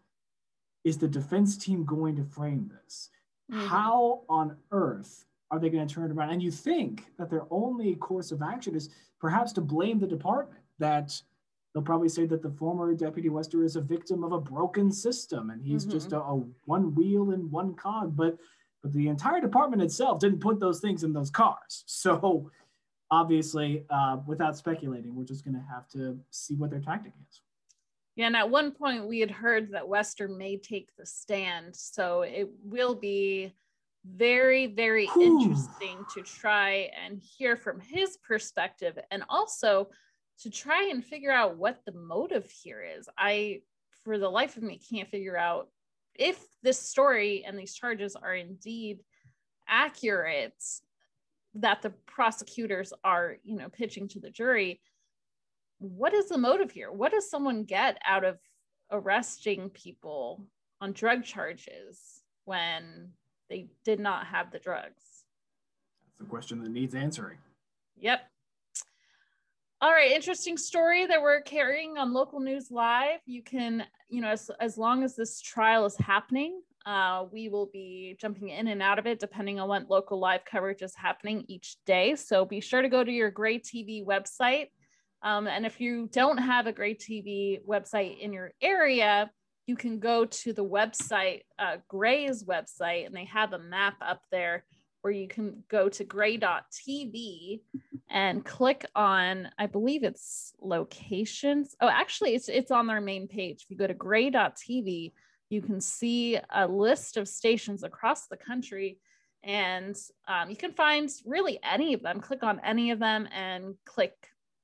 is 0.85 0.99
the 0.99 1.09
defense 1.09 1.57
team 1.57 1.85
going 1.85 2.15
to 2.17 2.25
frame 2.25 2.71
this? 2.85 3.11
Mm-hmm. 3.51 3.67
How 3.67 4.21
on 4.29 4.57
earth 4.71 5.25
are 5.51 5.59
they 5.59 5.71
going 5.71 5.87
to 5.87 5.95
turn 5.95 6.11
it 6.11 6.15
around? 6.15 6.31
And 6.31 6.43
you 6.43 6.51
think 6.51 7.07
that 7.19 7.31
their 7.31 7.47
only 7.51 7.95
course 7.97 8.33
of 8.33 8.43
action 8.43 8.75
is 8.75 8.91
perhaps 9.21 9.53
to 9.55 9.61
blame 9.61 9.99
the 9.99 10.07
department, 10.07 10.61
that 10.79 11.21
they'll 11.73 11.83
probably 11.83 12.09
say 12.09 12.27
that 12.27 12.43
the 12.43 12.51
former 12.51 12.95
deputy 12.95 13.29
Wester 13.29 13.65
is 13.65 13.77
a 13.77 13.81
victim 13.81 14.25
of 14.25 14.33
a 14.33 14.41
broken 14.41 14.91
system 14.91 15.51
and 15.51 15.63
he's 15.63 15.83
mm-hmm. 15.83 15.93
just 15.93 16.13
a, 16.13 16.21
a, 16.21 16.43
one 16.65 16.95
wheel 16.95 17.31
and 17.31 17.51
one 17.51 17.75
cog. 17.75 18.17
But 18.17 18.39
but 18.83 18.93
the 18.93 19.09
entire 19.09 19.41
department 19.41 19.81
itself 19.81 20.21
didn't 20.21 20.41
put 20.41 20.61
those 20.61 20.79
things 20.81 21.05
in 21.05 21.13
those 21.13 21.31
cars. 21.31 21.85
So 22.05 22.51
obviously, 23.11 23.85
uh, 23.89 24.19
without 24.27 24.57
speculating, 24.57 25.15
we're 25.15 25.25
just 25.25 25.45
going 25.45 25.55
to 25.55 25.65
have 25.73 25.89
to 25.91 26.19
see 26.31 26.55
what 26.55 26.71
their 26.71 26.81
tactic 26.81 27.13
is. 27.31 27.41
Yeah, 28.17 28.27
and 28.27 28.37
at 28.37 28.51
one 28.51 28.73
point 28.73 29.07
we 29.07 29.21
had 29.21 29.31
heard 29.31 29.73
that 29.73 29.89
Wester 29.89 30.29
may 30.29 30.57
take 30.57 30.95
the 30.97 31.07
stand, 31.07 31.75
so 31.75 32.23
it 32.23 32.51
will 32.63 32.95
be 32.95 33.53
very 34.05 34.67
very 34.67 35.07
Whew. 35.07 35.41
interesting 35.41 36.05
to 36.15 36.23
try 36.23 36.91
and 37.05 37.21
hear 37.21 37.57
from 37.57 37.81
his 37.81 38.19
perspective 38.19 38.99
and 39.11 39.23
also 39.29 39.89
to 40.41 40.51
try 40.51 40.89
and 40.91 41.05
figure 41.05 41.33
out 41.33 41.57
what 41.57 41.79
the 41.87 41.93
motive 41.93 42.51
here 42.51 42.83
is. 42.83 43.09
I 43.17 43.63
for 44.05 44.19
the 44.19 44.29
life 44.29 44.57
of 44.57 44.63
me 44.63 44.79
can't 44.79 45.09
figure 45.09 45.39
out 45.39 45.69
if 46.15 46.39
this 46.63 46.79
story 46.79 47.45
and 47.47 47.59
these 47.59 47.75
charges 47.75 48.15
are 48.15 48.35
indeed 48.35 49.01
accurate 49.67 50.63
that 51.55 51.83
the 51.83 51.91
prosecutors 52.07 52.93
are 53.05 53.37
you 53.43 53.57
know 53.57 53.69
pitching 53.69 54.09
to 54.09 54.21
the 54.21 54.31
jury. 54.31 54.81
What 55.79 56.15
is 56.15 56.29
the 56.29 56.39
motive 56.39 56.71
here? 56.71 56.93
What 56.93 57.13
does 57.13 57.31
someone 57.31 57.65
get 57.65 57.99
out 58.07 58.25
of 58.25 58.39
arresting 58.91 59.71
people 59.71 60.47
on 60.81 60.93
drug 60.93 61.25
charges 61.25 62.23
when 62.45 63.13
they 63.49 63.67
did 63.85 64.01
not 64.01 64.27
have 64.27 64.51
the 64.51 64.59
drugs. 64.59 65.25
That's 66.07 66.19
the 66.19 66.25
question 66.25 66.63
that 66.63 66.71
needs 66.71 66.95
answering. 66.95 67.39
Yep. 67.97 68.21
All 69.81 69.91
right, 69.91 70.13
interesting 70.13 70.57
story 70.57 71.07
that 71.07 71.21
we're 71.21 71.43
carrying 71.43 71.99
on 71.99 72.15
local 72.15 72.41
news 72.41 72.71
live. 72.71 73.21
You 73.27 73.43
can, 73.43 73.85
you 74.09 74.23
know, 74.23 74.29
as, 74.29 74.51
as 74.59 74.79
long 74.79 75.03
as 75.03 75.15
this 75.15 75.41
trial 75.43 75.85
is 75.85 75.97
happening, 75.97 76.63
uh, 76.87 77.25
we 77.31 77.49
will 77.49 77.69
be 77.73 78.17
jumping 78.21 78.51
in 78.51 78.69
and 78.69 78.83
out 78.83 78.99
of 78.99 79.07
it 79.07 79.19
depending 79.19 79.59
on 79.59 79.69
what 79.69 79.91
local 79.91 80.19
live 80.19 80.45
coverage 80.45 80.83
is 80.83 80.95
happening 80.95 81.45
each 81.49 81.77
day. 81.87 82.15
So 82.15 82.45
be 82.45 82.61
sure 82.61 82.83
to 82.83 82.89
go 82.89 83.05
to 83.05 83.11
your 83.11 83.31
Gray 83.31 83.59
TV 83.59 84.05
website. 84.05 84.69
Um, 85.23 85.47
and 85.47 85.65
if 85.65 85.81
you 85.81 86.09
don't 86.13 86.39
have 86.39 86.67
a 86.67 86.73
Gray 86.73 86.95
TV 86.95 87.63
website 87.67 88.21
in 88.21 88.33
your 88.33 88.53
area, 88.61 89.31
you 89.67 89.77
can 89.77 89.99
go 89.99 90.27
to 90.27 90.53
the 90.53 90.65
website, 90.65 91.43
uh, 91.59 91.77
Gray's 91.89 92.45
website, 92.45 93.07
and 93.07 93.15
they 93.15 93.25
have 93.25 93.53
a 93.53 93.59
map 93.59 93.97
up 94.01 94.23
there 94.31 94.65
where 95.03 95.13
you 95.13 95.29
can 95.29 95.63
go 95.69 95.89
to 95.89 96.05
gray.tv 96.05 97.61
and 98.11 98.45
click 98.45 98.87
on, 98.95 99.51
I 99.59 99.67
believe 99.67 100.03
it's 100.03 100.55
locations. 100.61 101.77
Oh, 101.81 101.89
actually, 101.89 102.35
it's, 102.35 102.49
it's 102.49 102.71
on 102.71 102.87
their 102.87 103.01
main 103.01 103.29
page. 103.29 103.63
If 103.63 103.71
you 103.71 103.77
go 103.77 103.87
to 103.87 103.95
gray.tv, 103.95 105.13
you 105.51 105.63
can 105.63 105.81
see 105.81 106.39
a 106.51 106.67
list 106.67 107.17
of 107.17 107.29
stations 107.29 107.83
across 107.83 108.27
the 108.27 108.37
country 108.37 108.99
and 109.43 109.95
um, 110.27 110.49
you 110.49 110.57
can 110.57 110.73
find 110.73 111.11
really 111.27 111.59
any 111.63 111.93
of 111.93 112.03
them. 112.03 112.21
Click 112.21 112.43
on 112.43 112.61
any 112.65 112.91
of 112.91 112.99
them 112.99 113.29
and 113.31 113.75
click 113.85 114.15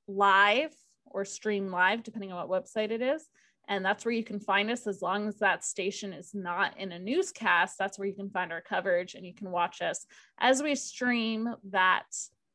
live 0.07 0.73
or 1.05 1.23
stream 1.23 1.69
live, 1.69 2.01
depending 2.01 2.31
on 2.31 2.47
what 2.47 2.65
website 2.65 2.89
it 2.89 3.01
is 3.01 3.27
and 3.67 3.85
that's 3.85 4.05
where 4.05 4.13
you 4.13 4.23
can 4.23 4.39
find 4.39 4.69
us. 4.69 4.87
As 4.87 5.01
long 5.01 5.27
as 5.27 5.37
that 5.37 5.63
station 5.63 6.13
is 6.13 6.33
not 6.33 6.77
in 6.77 6.91
a 6.91 6.99
newscast 6.99 7.77
that's 7.77 7.97
where 7.97 8.07
you 8.07 8.13
can 8.13 8.29
find 8.29 8.51
our 8.51 8.61
coverage 8.61 9.15
and 9.15 9.25
you 9.25 9.33
can 9.33 9.51
watch 9.51 9.81
us 9.81 10.05
as 10.39 10.61
we 10.61 10.75
stream 10.75 11.53
that 11.69 12.05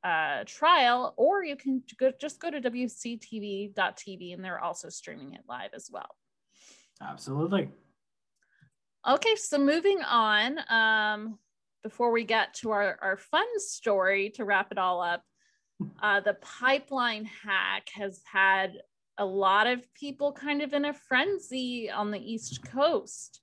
uh, 0.05 0.45
trial 0.47 1.15
or 1.17 1.45
you 1.45 1.57
can 1.57 1.83
go, 1.99 2.13
just 2.21 2.41
go 2.41 2.51
to 2.51 2.61
wctv.tv 2.61 4.35
and 4.35 4.45
they're 4.45 4.63
also 4.63 4.89
streaming 4.89 5.35
it 5.35 5.43
live 5.49 5.71
as 5.75 5.89
well. 5.93 6.09
Absolutely. 7.01 7.69
Okay 9.09 9.35
so 9.37 9.59
moving 9.59 10.01
on 10.03 10.59
um, 10.71 11.39
before 11.83 12.11
we 12.11 12.25
get 12.25 12.55
to 12.55 12.71
our, 12.71 12.99
our 13.01 13.17
fun 13.17 13.47
story 13.59 14.31
to 14.31 14.45
wrap 14.45 14.73
it 14.73 14.79
all 14.79 15.01
up 15.01 15.23
uh, 16.03 16.21
the 16.21 16.35
pipeline 16.35 17.25
hack 17.25 17.89
has 17.95 18.21
had 18.31 18.79
a 19.19 19.25
lot 19.25 19.67
of 19.67 19.93
people 19.95 20.33
kind 20.33 20.63
of 20.63 20.73
in 20.73 20.85
a 20.85 20.93
frenzy 20.93 21.91
on 21.91 22.11
the 22.11 22.21
East 22.21 22.63
Coast, 22.65 23.41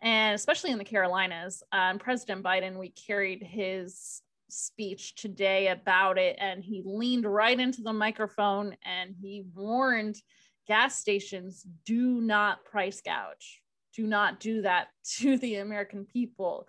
and 0.00 0.34
especially 0.34 0.70
in 0.70 0.78
the 0.78 0.84
Carolinas. 0.84 1.62
Um, 1.72 1.98
President 1.98 2.42
Biden, 2.42 2.78
we 2.78 2.90
carried 2.90 3.42
his 3.42 4.22
speech 4.48 5.14
today 5.16 5.68
about 5.68 6.18
it, 6.18 6.36
and 6.38 6.62
he 6.62 6.82
leaned 6.84 7.26
right 7.26 7.58
into 7.58 7.82
the 7.82 7.92
microphone 7.92 8.76
and 8.84 9.14
he 9.20 9.44
warned 9.54 10.16
gas 10.66 10.98
stations 10.98 11.64
do 11.84 12.20
not 12.20 12.64
price 12.64 13.00
gouge. 13.00 13.62
Do 13.94 14.06
not 14.06 14.40
do 14.40 14.62
that 14.62 14.88
to 15.18 15.38
the 15.38 15.56
American 15.56 16.04
people. 16.04 16.68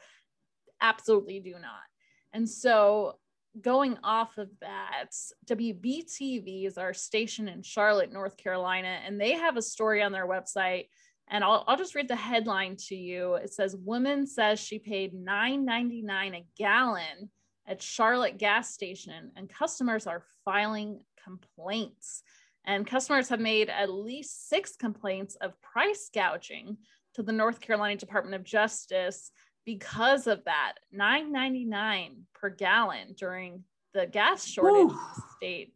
Absolutely 0.81 1.39
do 1.39 1.53
not. 1.53 1.87
And 2.33 2.47
so 2.47 3.17
going 3.61 3.97
off 4.03 4.37
of 4.37 4.49
that, 4.61 5.11
WBTV 5.45 6.65
is 6.65 6.77
our 6.77 6.93
station 6.93 7.47
in 7.47 7.61
Charlotte, 7.61 8.11
North 8.11 8.37
Carolina, 8.37 8.99
and 9.05 9.19
they 9.19 9.33
have 9.33 9.57
a 9.57 9.61
story 9.61 10.01
on 10.01 10.11
their 10.11 10.27
website. 10.27 10.87
And 11.29 11.43
I'll, 11.43 11.63
I'll 11.67 11.77
just 11.77 11.95
read 11.95 12.07
the 12.07 12.15
headline 12.15 12.77
to 12.87 12.95
you. 12.95 13.35
It 13.35 13.53
says, 13.53 13.75
Woman 13.75 14.25
says 14.25 14.59
she 14.59 14.79
paid 14.79 15.13
$9.99 15.13 16.35
a 16.35 16.45
gallon 16.57 17.29
at 17.67 17.81
Charlotte 17.81 18.37
gas 18.37 18.73
station, 18.73 19.31
and 19.35 19.49
customers 19.49 20.07
are 20.07 20.23
filing 20.45 21.01
complaints. 21.21 22.23
And 22.65 22.87
customers 22.87 23.29
have 23.29 23.39
made 23.39 23.69
at 23.69 23.89
least 23.89 24.49
six 24.49 24.75
complaints 24.75 25.35
of 25.35 25.59
price 25.61 26.09
gouging 26.13 26.77
to 27.15 27.23
the 27.23 27.31
North 27.31 27.59
Carolina 27.59 27.97
Department 27.97 28.35
of 28.35 28.43
Justice 28.43 29.31
because 29.67 30.27
of 30.27 30.45
that 30.45 30.75
9.99 30.97 32.11
per 32.33 32.49
gallon 32.49 33.13
during 33.17 33.65
the 33.93 34.07
gas 34.07 34.47
shortage 34.47 34.95
state. 35.35 35.73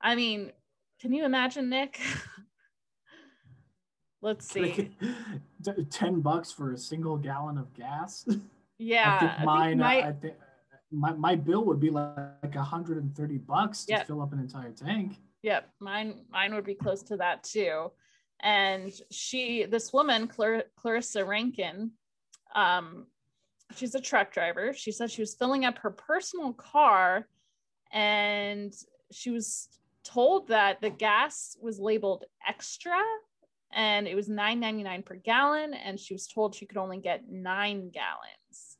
I 0.00 0.16
mean, 0.16 0.50
can 1.00 1.12
you 1.12 1.24
imagine, 1.24 1.70
Nick? 1.70 2.00
Let's 4.22 4.48
see. 4.52 4.90
10 5.90 6.20
bucks 6.20 6.50
for 6.50 6.72
a 6.72 6.76
single 6.76 7.16
gallon 7.16 7.58
of 7.58 7.72
gas. 7.74 8.26
Yeah. 8.76 9.14
I 9.14 9.18
think 9.20 9.44
mine, 9.44 9.82
I 9.82 10.02
think, 10.02 10.02
my, 10.02 10.08
I 10.08 10.12
think 10.12 10.34
my, 10.90 11.12
my 11.12 11.36
bill 11.36 11.64
would 11.64 11.78
be 11.78 11.90
like, 11.90 12.16
like 12.42 12.56
130 12.56 13.38
bucks 13.38 13.84
to 13.84 13.92
yep. 13.92 14.08
fill 14.08 14.20
up 14.20 14.32
an 14.32 14.40
entire 14.40 14.72
tank. 14.72 15.16
Yep. 15.42 15.68
Mine, 15.78 16.22
mine 16.28 16.56
would 16.56 16.64
be 16.64 16.74
close 16.74 17.04
to 17.04 17.16
that 17.18 17.44
too. 17.44 17.92
And 18.40 18.92
she, 19.12 19.64
this 19.64 19.92
woman, 19.92 20.26
Clar- 20.26 20.64
Clarissa 20.76 21.24
Rankin, 21.24 21.92
um, 22.56 23.06
she's 23.76 23.94
a 23.94 24.00
truck 24.00 24.32
driver. 24.32 24.72
She 24.72 24.92
said 24.92 25.10
she 25.10 25.22
was 25.22 25.34
filling 25.34 25.64
up 25.64 25.78
her 25.78 25.90
personal 25.90 26.52
car 26.52 27.26
and 27.92 28.74
she 29.12 29.30
was 29.30 29.68
told 30.04 30.48
that 30.48 30.80
the 30.80 30.90
gas 30.90 31.56
was 31.60 31.78
labeled 31.78 32.24
extra 32.46 33.00
and 33.72 34.08
it 34.08 34.14
was 34.14 34.28
9.99 34.28 35.04
per 35.04 35.16
gallon 35.16 35.74
and 35.74 36.00
she 36.00 36.14
was 36.14 36.26
told 36.26 36.54
she 36.54 36.66
could 36.66 36.78
only 36.78 36.98
get 36.98 37.28
nine 37.28 37.90
gallons. 37.90 38.78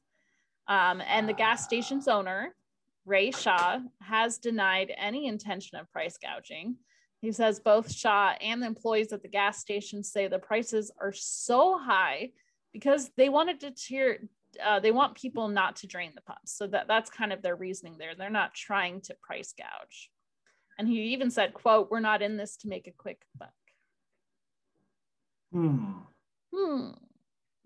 Um, 0.67 1.03
and 1.07 1.29
the 1.29 1.35
gas 1.35 1.65
station's 1.65 2.09
owner 2.09 2.55
ray 3.05 3.31
shaw 3.31 3.79
has 4.03 4.39
denied 4.39 4.93
any 4.97 5.27
intention 5.27 5.79
of 5.79 5.91
price 5.91 6.19
gouging. 6.19 6.77
He 7.21 7.33
says 7.33 7.59
both 7.59 7.91
shaw 7.91 8.35
and 8.41 8.63
the 8.63 8.67
employees 8.67 9.13
at 9.13 9.23
the 9.23 9.29
gas 9.29 9.59
station 9.59 10.05
say 10.05 10.29
the 10.29 10.39
prices 10.39 10.93
are 11.01 11.13
so 11.13 11.79
high 11.79 12.31
because 12.73 13.11
they 13.17 13.29
wanted 13.29 13.61
to 13.61 13.71
tear 13.71 14.19
uh, 14.65 14.81
they 14.81 14.91
want 14.93 15.15
people 15.15 15.49
not 15.49 15.77
to 15.77 15.87
drain 15.87 16.13
the 16.15 16.21
pumps 16.23 16.53
so 16.57 16.67
that 16.67 16.89
that's 16.89 17.11
kind 17.11 17.33
of 17.33 17.43
their 17.43 17.57
reasoning 17.57 17.97
there 17.99 18.15
they're 18.17 18.31
not 18.31 18.55
trying 18.55 19.01
to 19.01 19.15
price 19.23 19.55
gouge 19.57 20.11
and 20.79 20.89
he 20.89 21.01
even 21.13 21.31
said 21.31 21.55
quote 21.55 21.91
we're 21.91 22.01
not 22.01 22.23
in 22.23 22.37
this 22.37 22.57
to 22.57 22.69
make 22.69 22.87
a 22.87 22.93
quick 22.93 23.23
buck 23.39 23.51
Hmm. 25.53 25.93
Hmm. 26.55 26.91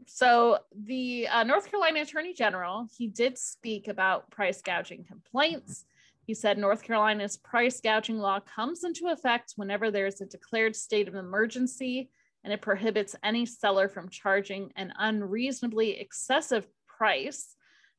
So 0.07 0.59
the 0.85 1.28
uh, 1.28 1.44
North 1.44 1.70
Carolina 1.70 2.02
Attorney 2.02 2.35
General, 2.35 2.87
he 2.96 3.07
did 3.07 3.38
speak 3.38 3.88
about 3.88 4.31
price 4.31 4.61
gouging 4.61 5.05
complaints. 5.05 5.85
He 6.26 6.35
said 6.35 6.59
North 6.59 6.83
Carolina's 6.83 7.37
price 7.37 7.81
gouging 7.81 8.18
law 8.18 8.40
comes 8.40 8.85
into 8.85 9.09
effect 9.09 9.55
whenever 9.57 9.90
there's 9.90 10.20
a 10.20 10.26
declared 10.26 10.76
state 10.76 11.09
of 11.09 11.14
emergency 11.14 12.11
and 12.44 12.52
it 12.52 12.61
prohibits 12.61 13.14
any 13.22 13.46
seller 13.46 13.88
from 13.88 14.09
charging 14.09 14.72
an 14.76 14.92
unreasonably 14.98 16.00
excessive 16.00 16.66
price. 17.02 17.56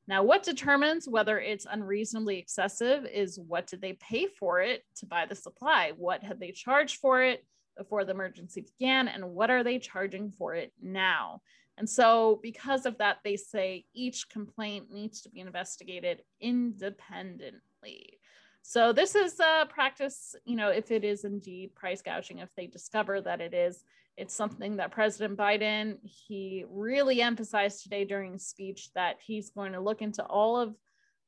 Now, 0.07 0.23
what 0.23 0.43
determines 0.43 1.09
whether 1.09 1.37
it's 1.37 1.67
unreasonably 1.69 2.37
excessive 2.39 3.05
is 3.05 3.37
what 3.37 3.67
did 3.67 3.81
they 3.81 3.93
pay 3.93 4.27
for 4.27 4.61
it 4.61 4.83
to 4.97 5.05
buy 5.05 5.25
the 5.25 5.35
supply? 5.35 5.91
What 5.97 6.23
had 6.23 6.39
they 6.39 6.51
charged 6.51 6.99
for 6.99 7.21
it? 7.21 7.43
before 7.75 8.05
the 8.05 8.11
emergency 8.11 8.61
began 8.61 9.07
and 9.07 9.31
what 9.31 9.49
are 9.49 9.63
they 9.63 9.79
charging 9.79 10.29
for 10.29 10.53
it 10.53 10.71
now 10.79 11.41
and 11.79 11.89
so 11.89 12.39
because 12.43 12.85
of 12.85 12.95
that 12.99 13.17
they 13.23 13.35
say 13.35 13.83
each 13.95 14.29
complaint 14.29 14.91
needs 14.91 15.21
to 15.21 15.29
be 15.31 15.39
investigated 15.39 16.21
independently 16.39 18.19
so 18.61 18.93
this 18.93 19.15
is 19.15 19.39
a 19.39 19.65
practice 19.69 20.35
you 20.45 20.55
know 20.55 20.69
if 20.69 20.91
it 20.91 21.03
is 21.03 21.25
indeed 21.25 21.73
price 21.73 22.03
gouging 22.03 22.37
if 22.37 22.49
they 22.55 22.67
discover 22.67 23.19
that 23.19 23.41
it 23.41 23.55
is 23.55 23.83
it's 24.17 24.33
something 24.33 24.77
that 24.77 24.91
president 24.91 25.37
biden 25.37 25.97
he 26.03 26.65
really 26.69 27.21
emphasized 27.21 27.81
today 27.83 28.05
during 28.05 28.33
his 28.33 28.47
speech 28.47 28.89
that 28.93 29.17
he's 29.25 29.49
going 29.49 29.73
to 29.73 29.79
look 29.79 30.01
into 30.01 30.23
all 30.25 30.59
of 30.59 30.75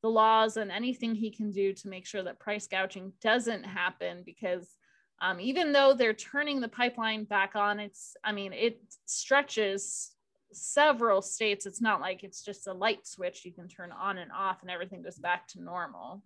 the 0.01 0.09
laws 0.09 0.57
and 0.57 0.71
anything 0.71 1.15
he 1.15 1.31
can 1.31 1.51
do 1.51 1.73
to 1.73 1.87
make 1.87 2.05
sure 2.05 2.21
that 2.21 2.39
price 2.39 2.67
gouging 2.67 3.11
doesn't 3.21 3.63
happen 3.63 4.21
because 4.23 4.77
um, 5.21 5.39
even 5.39 5.71
though 5.71 5.93
they're 5.93 6.13
turning 6.13 6.59
the 6.59 6.67
pipeline 6.67 7.23
back 7.23 7.55
on, 7.55 7.79
it's, 7.79 8.15
I 8.23 8.31
mean, 8.31 8.53
it 8.53 8.79
stretches 9.05 10.11
several 10.51 11.21
states. 11.21 11.65
It's 11.65 11.81
not 11.81 12.01
like 12.01 12.23
it's 12.23 12.43
just 12.43 12.67
a 12.67 12.73
light 12.73 13.07
switch 13.07 13.45
you 13.45 13.53
can 13.53 13.67
turn 13.67 13.91
on 13.91 14.17
and 14.17 14.31
off 14.31 14.61
and 14.61 14.69
everything 14.69 15.01
goes 15.01 15.17
back 15.17 15.47
to 15.49 15.61
normal. 15.61 16.21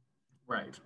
Right. 0.47 0.77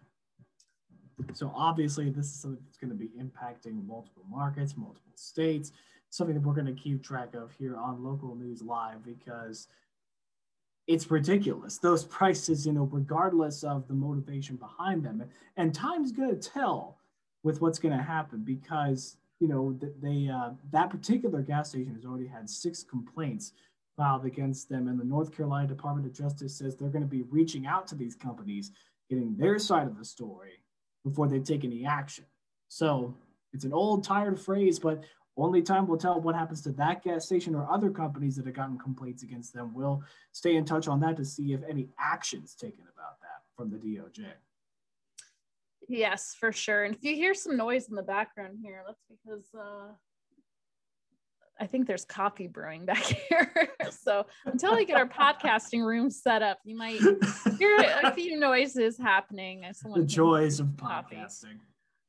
So 1.34 1.52
obviously, 1.56 2.10
this 2.10 2.26
is 2.26 2.34
something 2.34 2.62
that's 2.66 2.78
going 2.78 2.90
to 2.90 2.96
be 2.96 3.10
impacting 3.20 3.86
multiple 3.86 4.24
markets, 4.30 4.76
multiple 4.78 5.14
states, 5.16 5.72
something 6.10 6.36
that 6.36 6.42
we're 6.42 6.54
going 6.54 6.74
to 6.74 6.82
keep 6.82 7.04
track 7.04 7.34
of 7.34 7.52
here 7.52 7.78
on 7.78 8.04
Local 8.04 8.36
News 8.36 8.62
Live 8.62 9.04
because 9.04 9.68
it's 10.88 11.10
ridiculous. 11.10 11.78
Those 11.78 12.04
prices, 12.04 12.66
you 12.66 12.74
know, 12.74 12.90
regardless 12.92 13.64
of 13.64 13.88
the 13.88 13.94
motivation 13.94 14.58
behind 14.58 15.04
them, 15.04 15.24
and 15.58 15.74
time's 15.74 16.12
going 16.12 16.30
to 16.30 16.50
tell 16.50 16.98
with 17.44 17.62
what's 17.62 17.80
going 17.80 17.96
to 17.96 18.04
happen 18.04 18.44
because 18.44 19.18
you 19.40 19.48
know 19.48 19.78
they 20.02 20.30
uh, 20.30 20.52
that 20.72 20.90
particular 20.90 21.42
gas 21.42 21.70
station 21.70 21.94
has 21.94 22.06
already 22.06 22.28
had 22.28 22.50
six 22.50 22.84
complaints 22.84 23.52
filed 23.98 24.26
against 24.26 24.70
them 24.70 24.88
and 24.88 25.00
the 25.00 25.04
north 25.04 25.36
carolina 25.36 25.68
department 25.68 26.08
of 26.08 26.14
justice 26.14 26.58
says 26.58 26.76
they're 26.76 26.90
going 26.90 27.04
to 27.04 27.08
be 27.08 27.24
reaching 27.24 27.68
out 27.68 27.86
to 27.86 27.96
these 27.96 28.16
companies 28.16 28.72
getting 29.10 29.36
their 29.36 29.60
side 29.60 29.86
of 29.86 29.98
the 29.98 30.06
story 30.06 30.63
before 31.04 31.28
they 31.28 31.40
take 31.40 31.64
any 31.64 31.86
action. 31.86 32.26
So 32.70 33.16
it's 33.52 33.66
an 33.66 33.74
old 33.74 34.04
tired 34.04 34.40
phrase 34.40 34.80
but 34.80 35.04
only 35.36 35.62
time 35.62 35.88
will 35.88 35.98
tell 35.98 36.22
what 36.22 36.36
happens 36.36 36.62
to 36.62 36.72
that 36.74 37.04
gas 37.04 37.26
station 37.26 37.56
or 37.56 37.68
other 37.70 37.90
companies 37.90 38.36
that 38.36 38.46
have 38.46 38.56
gotten 38.56 38.78
complaints 38.78 39.24
against 39.24 39.54
them. 39.54 39.74
We'll 39.74 40.04
stay 40.32 40.56
in 40.56 40.66
touch 40.66 40.88
on 40.88 41.00
that 41.00 41.18
to 41.18 41.26
see 41.26 41.54
if 41.54 41.62
any 41.68 41.90
actions 42.00 42.56
taken 42.56 42.84
about 42.84 43.20
that 43.22 43.42
from 43.56 43.72
the 43.72 43.78
doj 43.78 44.26
Yes, 45.90 46.36
for 46.40 46.52
sure. 46.52 46.86
And 46.86 46.96
if 46.96 47.04
you 47.04 47.16
hear 47.16 47.34
some 47.34 47.58
noise 47.58 47.90
in 47.90 47.96
the 47.96 48.04
background 48.04 48.60
here, 48.62 48.84
that's 48.86 49.04
because 49.10 49.50
uh, 49.54 49.92
I 51.64 51.66
think 51.66 51.88
there's 51.88 52.04
coffee 52.04 52.48
brewing 52.48 52.86
back 52.86 53.04
here. 53.30 53.70
so 53.90 54.26
until 54.46 54.76
we 54.76 54.84
get 54.84 54.98
our 54.98 55.08
podcasting 55.08 55.86
room 55.86 56.10
set 56.10 56.42
up, 56.42 56.60
you 56.66 56.76
might 56.76 57.00
hear 57.58 57.78
a 58.04 58.12
few 58.16 58.38
noises 58.38 58.98
happening. 58.98 59.64
The 59.96 60.04
joys 60.04 60.60
of 60.60 60.68
podcasting. 60.68 61.60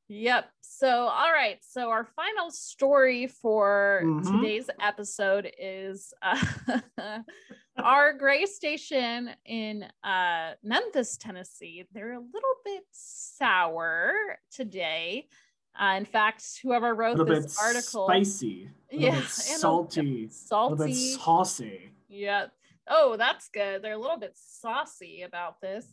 Yep. 0.08 0.50
So, 0.60 0.88
all 0.88 1.32
right. 1.32 1.58
So, 1.62 1.88
our 1.88 2.04
final 2.04 2.50
story 2.50 3.28
for 3.28 4.02
mm-hmm. 4.04 4.40
today's 4.40 4.68
episode 4.80 5.50
is 5.56 6.12
uh, 6.20 6.44
our 7.78 8.12
gray 8.12 8.44
station 8.46 9.30
in 9.46 9.86
uh, 10.02 10.54
Memphis, 10.64 11.16
Tennessee. 11.16 11.86
They're 11.92 12.14
a 12.14 12.18
little 12.18 12.56
bit 12.64 12.82
sour 12.90 14.14
today. 14.50 15.28
Uh, 15.80 15.94
in 15.96 16.04
fact, 16.04 16.44
whoever 16.62 16.94
wrote 16.94 17.16
this 17.26 17.58
article, 17.58 18.06
spicy, 18.06 18.70
yeah, 18.90 19.20
salty, 19.22 20.28
salty, 20.30 20.82
a 20.82 20.86
bit 20.86 20.94
saucy. 20.94 21.90
Yeah. 22.08 22.46
Oh, 22.86 23.16
that's 23.16 23.48
good. 23.48 23.82
They're 23.82 23.94
a 23.94 23.98
little 23.98 24.18
bit 24.18 24.34
saucy 24.36 25.22
about 25.22 25.60
this 25.60 25.86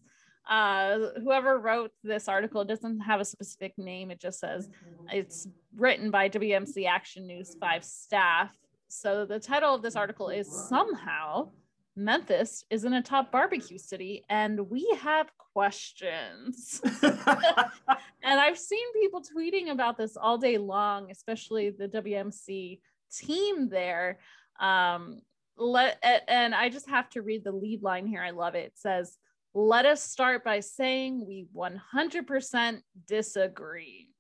uh, 0.50 0.98
whoever 1.24 1.60
wrote 1.60 1.92
this 2.04 2.28
article 2.28 2.66
doesn't 2.66 3.00
have 3.02 3.20
a 3.20 3.26
specific 3.26 3.78
name. 3.78 4.12
It 4.12 4.20
just 4.20 4.40
says 4.40 4.70
it's 5.12 5.48
written 5.76 6.12
by 6.12 6.30
WMC 6.30 6.88
Action 6.88 7.28
News 7.28 7.56
5 7.60 7.84
staff. 7.84 8.56
So 8.88 9.26
the 9.26 9.40
title 9.40 9.74
of 9.74 9.82
this 9.82 9.96
article 9.96 10.30
is 10.30 10.52
Somehow 10.52 11.50
Memphis 11.96 12.64
isn't 12.70 12.94
a 12.94 13.02
top 13.02 13.32
barbecue 13.32 13.78
city, 13.78 14.24
and 14.30 14.70
we 14.70 14.88
have 15.02 15.30
questions. 15.54 16.82
and 17.04 18.40
I've 18.40 18.58
seen 18.58 18.94
people 18.94 19.22
tweeting 19.22 19.72
about 19.72 19.98
this 19.98 20.16
all 20.16 20.38
day 20.38 20.58
long, 20.58 21.12
especially 21.12 21.70
the 21.70 21.88
WMC 21.88 22.80
team 23.14 23.70
there. 23.70 24.20
Um, 24.60 25.22
let 25.58 26.00
and 26.28 26.56
I 26.56 26.70
just 26.70 26.90
have 26.90 27.10
to 27.12 27.22
read 27.22 27.44
the 27.44 27.52
lead 27.52 27.84
line 27.84 28.08
here. 28.08 28.24
I 28.24 28.32
love 28.32 28.56
it. 28.56 28.68
It 28.68 28.78
says, 28.78 29.18
let 29.54 29.86
us 29.86 30.02
start 30.02 30.46
by 30.46 30.62
saying 30.62 31.26
we 31.28 31.46
100% 31.54 32.82
disagree. 33.06 34.11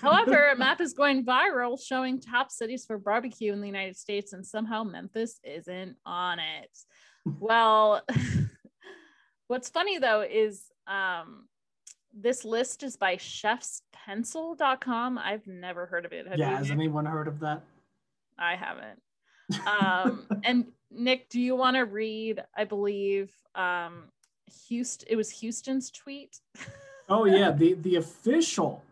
However, 0.00 0.48
a 0.48 0.56
map 0.56 0.80
is 0.80 0.92
going 0.92 1.24
viral 1.24 1.82
showing 1.82 2.20
top 2.20 2.50
cities 2.50 2.84
for 2.84 2.98
barbecue 2.98 3.52
in 3.52 3.60
the 3.60 3.66
United 3.66 3.96
States, 3.96 4.32
and 4.32 4.46
somehow 4.46 4.84
Memphis 4.84 5.40
isn't 5.44 5.96
on 6.04 6.38
it. 6.38 6.70
Well, 7.24 8.02
what's 9.46 9.68
funny 9.68 9.98
though 9.98 10.22
is 10.22 10.64
um, 10.88 11.46
this 12.12 12.44
list 12.44 12.82
is 12.82 12.96
by 12.96 13.14
chefspencil.com. 13.16 15.18
I've 15.18 15.46
never 15.46 15.86
heard 15.86 16.04
of 16.04 16.12
it. 16.12 16.26
Have 16.26 16.38
yeah, 16.38 16.58
has 16.58 16.72
anyone 16.72 17.06
heard 17.06 17.28
of 17.28 17.38
that? 17.40 17.62
I 18.38 18.56
haven't. 18.56 19.00
Um, 19.66 20.26
and 20.44 20.66
Nick, 20.90 21.28
do 21.28 21.40
you 21.40 21.56
want 21.56 21.76
to 21.76 21.82
read? 21.82 22.42
I 22.56 22.64
believe 22.64 23.32
um, 23.54 24.04
Houston. 24.68 25.08
It 25.10 25.16
was 25.16 25.30
Houston's 25.30 25.90
tweet. 25.90 26.38
oh 27.08 27.24
yeah, 27.24 27.50
the 27.50 27.74
the 27.74 27.96
official, 27.96 28.82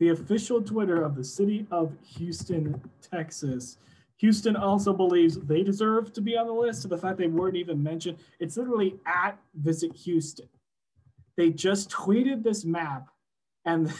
the 0.00 0.08
official 0.08 0.62
Twitter 0.62 1.02
of 1.02 1.14
the 1.14 1.22
city 1.22 1.66
of 1.70 1.92
Houston, 2.16 2.80
Texas. 3.02 3.76
Houston 4.16 4.56
also 4.56 4.92
believes 4.92 5.38
they 5.38 5.62
deserve 5.62 6.12
to 6.14 6.20
be 6.20 6.36
on 6.36 6.46
the 6.46 6.52
list. 6.52 6.82
So 6.82 6.88
the 6.88 6.98
fact 6.98 7.18
they 7.18 7.26
weren't 7.26 7.56
even 7.56 7.82
mentioned, 7.82 8.18
it's 8.40 8.56
literally 8.56 8.96
at 9.06 9.38
Visit 9.54 9.94
Houston. 9.94 10.48
They 11.36 11.50
just 11.50 11.90
tweeted 11.90 12.42
this 12.42 12.64
map 12.64 13.08
and 13.66 13.92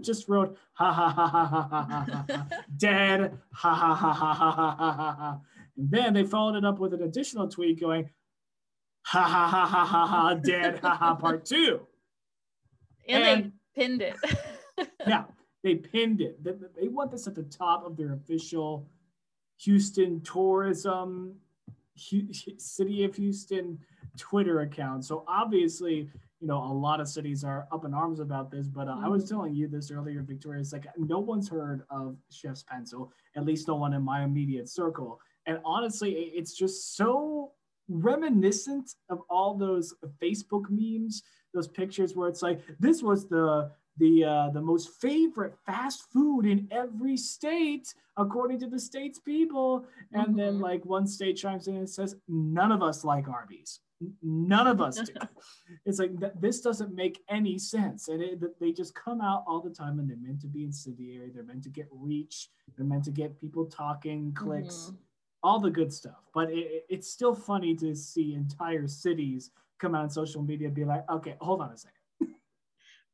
just 0.00 0.28
wrote 0.28 0.56
ha 0.72 0.92
ha 0.92 1.08
ha 1.08 1.26
ha 1.26 1.44
ha 1.46 1.62
ha 1.62 1.82
ha 1.82 2.26
ha 2.28 2.46
dead 2.76 3.38
ha 3.52 3.74
ha 3.74 3.94
ha 3.94 4.12
ha 4.12 4.32
ha 4.34 4.52
ha 4.52 4.72
ha 4.72 4.92
ha 4.92 5.12
ha 5.12 5.40
and 5.76 5.90
then 5.90 6.12
they 6.12 6.24
followed 6.24 6.56
it 6.56 6.64
up 6.64 6.80
with 6.80 6.92
an 6.92 7.02
additional 7.02 7.46
tweet 7.46 7.78
going 7.80 8.10
ha 9.02 9.22
ha 9.22 9.46
ha 9.46 9.66
ha 9.66 9.84
ha 9.84 10.06
ha 10.06 10.34
dead 10.34 10.80
ha 10.80 10.94
ha 10.96 11.14
part 11.14 11.44
two 11.44 11.80
and, 13.08 13.22
and 13.22 13.44
they 13.44 13.80
pinned 13.80 14.02
it 14.02 14.16
yeah 15.06 15.24
they 15.62 15.74
pinned 15.74 16.20
it 16.20 16.42
they, 16.42 16.52
they 16.80 16.88
want 16.88 17.10
this 17.10 17.26
at 17.26 17.34
the 17.34 17.42
top 17.44 17.84
of 17.84 17.96
their 17.96 18.12
official 18.14 18.88
houston 19.58 20.20
tourism 20.22 21.34
city 21.96 23.04
of 23.04 23.14
houston 23.14 23.78
twitter 24.16 24.60
account 24.60 25.04
so 25.04 25.24
obviously 25.28 26.10
you 26.40 26.46
know, 26.46 26.56
a 26.56 26.72
lot 26.72 27.00
of 27.00 27.08
cities 27.08 27.44
are 27.44 27.68
up 27.70 27.84
in 27.84 27.92
arms 27.92 28.18
about 28.18 28.50
this. 28.50 28.66
But 28.66 28.88
uh, 28.88 28.92
mm-hmm. 28.92 29.04
I 29.04 29.08
was 29.08 29.24
mm-hmm. 29.24 29.34
telling 29.34 29.54
you 29.54 29.68
this 29.68 29.90
earlier, 29.90 30.22
Victoria. 30.22 30.60
It's 30.60 30.72
like 30.72 30.86
no 30.96 31.18
one's 31.18 31.48
heard 31.48 31.82
of 31.90 32.16
Chef's 32.30 32.62
Pencil, 32.62 33.12
at 33.36 33.44
least 33.44 33.68
no 33.68 33.76
one 33.76 33.92
in 33.92 34.02
my 34.02 34.24
immediate 34.24 34.68
circle. 34.68 35.20
And 35.46 35.58
honestly, 35.64 36.12
it's 36.34 36.54
just 36.54 36.96
so 36.96 37.52
reminiscent 37.88 38.94
of 39.10 39.20
all 39.28 39.54
those 39.54 39.94
Facebook 40.22 40.64
memes, 40.70 41.22
those 41.52 41.68
pictures 41.68 42.16
where 42.16 42.28
it's 42.28 42.42
like 42.42 42.60
this 42.78 43.02
was 43.02 43.28
the 43.28 43.70
the 44.00 44.24
uh, 44.24 44.50
the 44.50 44.60
most 44.60 45.00
favorite 45.00 45.54
fast 45.64 46.10
food 46.12 46.46
in 46.46 46.66
every 46.72 47.16
state 47.16 47.94
according 48.16 48.58
to 48.58 48.66
the 48.66 48.80
state's 48.80 49.20
people 49.20 49.84
and 50.12 50.28
mm-hmm. 50.28 50.36
then 50.36 50.58
like 50.58 50.84
one 50.84 51.06
state 51.06 51.36
chimes 51.36 51.68
in 51.68 51.76
and 51.76 51.88
says 51.88 52.16
none 52.28 52.72
of 52.72 52.82
us 52.82 53.04
like 53.04 53.28
arby's 53.28 53.80
None 54.22 54.66
of 54.66 54.80
us 54.80 54.98
do. 54.98 55.12
it's 55.84 55.98
like 55.98 56.18
th- 56.18 56.32
this 56.40 56.60
doesn't 56.62 56.94
make 56.94 57.20
any 57.28 57.58
sense, 57.58 58.08
and 58.08 58.22
it, 58.22 58.58
they 58.58 58.72
just 58.72 58.94
come 58.94 59.20
out 59.20 59.44
all 59.46 59.60
the 59.60 59.70
time, 59.70 59.98
and 59.98 60.08
they're 60.08 60.16
meant 60.16 60.40
to 60.40 60.46
be 60.46 60.64
incendiary. 60.64 61.30
They're 61.34 61.44
meant 61.44 61.64
to 61.64 61.68
get 61.68 61.86
reach. 61.90 62.48
They're 62.76 62.86
meant 62.86 63.04
to 63.04 63.10
get 63.10 63.38
people 63.38 63.66
talking, 63.66 64.32
clicks, 64.32 64.74
mm-hmm. 64.74 64.96
all 65.42 65.60
the 65.60 65.70
good 65.70 65.92
stuff. 65.92 66.24
But 66.32 66.50
it, 66.50 66.86
it's 66.88 67.10
still 67.10 67.34
funny 67.34 67.74
to 67.76 67.94
see 67.94 68.34
entire 68.34 68.88
cities 68.88 69.50
come 69.78 69.94
out 69.94 70.04
on 70.04 70.10
social 70.10 70.42
media 70.42 70.68
and 70.68 70.74
be 70.74 70.86
like, 70.86 71.04
"Okay, 71.10 71.36
hold 71.40 71.60
on 71.60 71.70
a 71.70 71.76
second. 71.76 71.99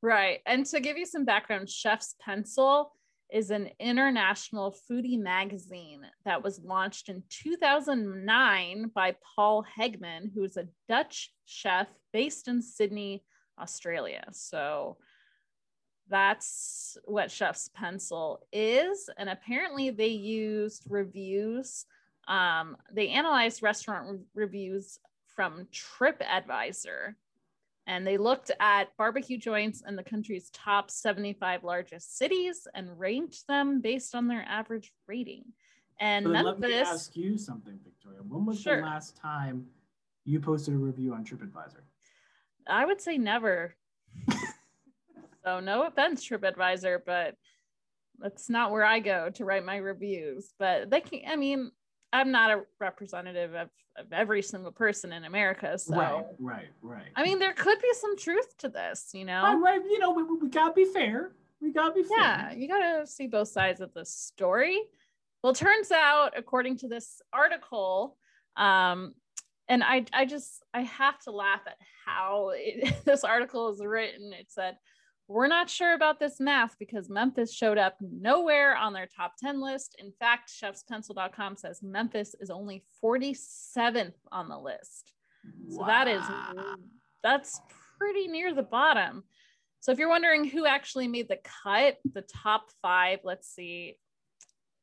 Right, 0.03 0.41
and 0.47 0.67
to 0.67 0.81
give 0.81 0.99
you 0.99 1.07
some 1.07 1.25
background, 1.25 1.71
Chef's 1.71 2.15
Pencil 2.21 2.93
is 3.31 3.51
an 3.51 3.71
international 3.81 4.75
foodie 4.89 5.19
magazine 5.19 6.03
that 6.25 6.43
was 6.43 6.61
launched 6.63 7.09
in 7.09 7.23
2009 7.29 8.91
by 8.95 9.17
Paul 9.35 9.65
Hegman, 9.79 10.33
who 10.33 10.45
is 10.45 10.57
a 10.57 10.69
Dutch 10.89 11.33
chef 11.45 11.89
based 12.13 12.47
in 12.47 12.63
Sydney, 12.63 13.25
Australia. 13.59 14.25
So 14.33 14.97
that's 16.09 16.97
what 17.05 17.31
Chef's 17.31 17.69
Pencil 17.75 18.47
is. 18.53 19.11
And 19.17 19.29
apparently, 19.29 19.91
they 19.91 20.09
used 20.09 20.85
reviews. 20.89 21.85
Um, 22.29 22.77
they 22.93 23.09
analyzed 23.09 23.63
restaurant 23.63 24.09
re- 24.09 24.45
reviews 24.45 24.99
from 25.35 25.67
TripAdvisor 25.73 27.15
and 27.87 28.07
they 28.07 28.19
looked 28.19 28.51
at 28.59 28.97
barbecue 28.99 29.39
joints 29.39 29.83
in 29.87 29.95
the 29.97 30.03
country's 30.03 30.51
top 30.51 30.91
75 30.91 31.63
largest 31.63 32.19
cities 32.19 32.67
and 32.75 32.99
ranked 32.99 33.47
them 33.47 33.81
based 33.81 34.15
on 34.15 34.27
their 34.27 34.45
average 34.49 34.93
rating. 35.07 35.45
And 36.01 36.31
Memphis, 36.31 36.61
let 36.61 36.71
me 36.71 36.75
ask 36.75 37.17
you 37.17 37.39
something, 37.39 37.79
Victoria. 37.83 38.21
When 38.27 38.45
was 38.45 38.61
sure. 38.61 38.77
the 38.77 38.83
last 38.83 39.17
time 39.17 39.67
you 40.25 40.41
posted 40.41 40.75
a 40.75 40.77
review 40.77 41.15
on 41.15 41.25
TripAdvisor? 41.25 41.81
I 42.69 42.85
would 42.85 43.01
say 43.01 43.17
never. 43.17 43.75
so 45.45 45.61
no 45.61 45.87
offense, 45.87 46.29
TripAdvisor, 46.29 47.01
but 47.07 47.37
that's 48.19 48.51
not 48.51 48.73
where 48.73 48.85
I 48.85 48.99
go 48.99 49.31
to 49.31 49.45
write 49.45 49.65
my 49.65 49.77
reviews. 49.77 50.53
But 50.59 50.91
they 50.91 51.01
can, 51.01 51.21
I 51.29 51.37
mean, 51.37 51.71
I'm 52.13 52.31
not 52.31 52.51
a 52.51 52.63
representative 52.81 53.55
of, 53.55 53.69
of 53.97 54.13
every 54.13 54.43
single 54.43 54.73
person 54.73 55.13
in 55.13 55.25
America. 55.25 55.79
So 55.79 55.97
right, 55.97 56.25
right, 56.39 56.69
right. 56.83 57.09
I 57.15 57.25
mean, 57.25 57.39
there 57.39 57.53
could 57.53 57.81
be 57.81 57.93
some 57.95 58.17
truth 58.17 58.57
to 58.59 58.69
this, 58.69 59.11
you 59.13 59.25
know. 59.25 59.43
Right, 59.43 59.79
right. 59.79 59.81
You 59.85 59.99
know, 59.99 60.13
we, 60.13 60.23
we 60.23 60.49
gotta 60.49 60.73
be 60.73 60.85
fair. 60.85 61.33
We 61.61 61.73
gotta 61.73 61.95
be 61.95 62.03
fair. 62.03 62.19
Yeah, 62.19 62.53
you 62.53 62.69
gotta 62.69 63.07
see 63.07 63.27
both 63.27 63.49
sides 63.49 63.81
of 63.81 63.93
the 63.95 64.05
story. 64.05 64.81
Well, 65.43 65.55
turns 65.55 65.91
out, 65.93 66.33
according 66.37 66.79
to 66.79 66.89
this 66.89 67.21
article, 67.33 68.17
um, 68.57 69.15
and 69.69 69.83
I, 69.83 70.05
I 70.13 70.25
just, 70.25 70.63
I 70.73 70.83
have 70.83 71.19
to 71.21 71.31
laugh 71.31 71.61
at 71.67 71.77
how 72.05 72.53
it, 72.55 72.95
this 73.05 73.25
article 73.25 73.71
is 73.71 73.85
written. 73.85 74.33
It 74.33 74.47
said 74.49 74.77
we're 75.29 75.49
not 75.49 75.69
sure 75.69 75.95
about 75.95 76.21
this 76.21 76.39
math 76.39 76.77
because 76.79 77.11
Memphis 77.11 77.53
showed 77.53 77.79
up 77.79 77.97
nowhere 78.01 78.77
on 78.77 78.93
their 78.93 79.07
top 79.07 79.35
10 79.43 79.61
list. 79.61 79.97
In 79.99 80.13
fact, 80.21 80.51
chefspencil.com 80.51 81.57
says 81.57 81.83
Memphis 81.83 82.35
is 82.41 82.51
only 82.51 82.85
47th 83.03 84.15
on 84.31 84.49
the 84.49 84.59
list. 84.59 85.13
So 85.71 85.81
wow. 85.81 85.87
that 85.87 86.09
is 86.09 86.23
that's 87.23 87.61
pretty 87.99 88.29
near 88.29 88.55
the 88.55 88.63
bottom. 88.63 89.25
So 89.81 89.93
if 89.93 89.99
you're 89.99 90.09
wondering 90.09 90.45
who 90.45 90.67
actually 90.67 91.09
made 91.09 91.29
the 91.29 91.39
cut, 91.65 91.99
the 92.13 92.23
top 92.23 92.71
5, 92.83 93.21
let's 93.25 93.49
see. 93.49 93.97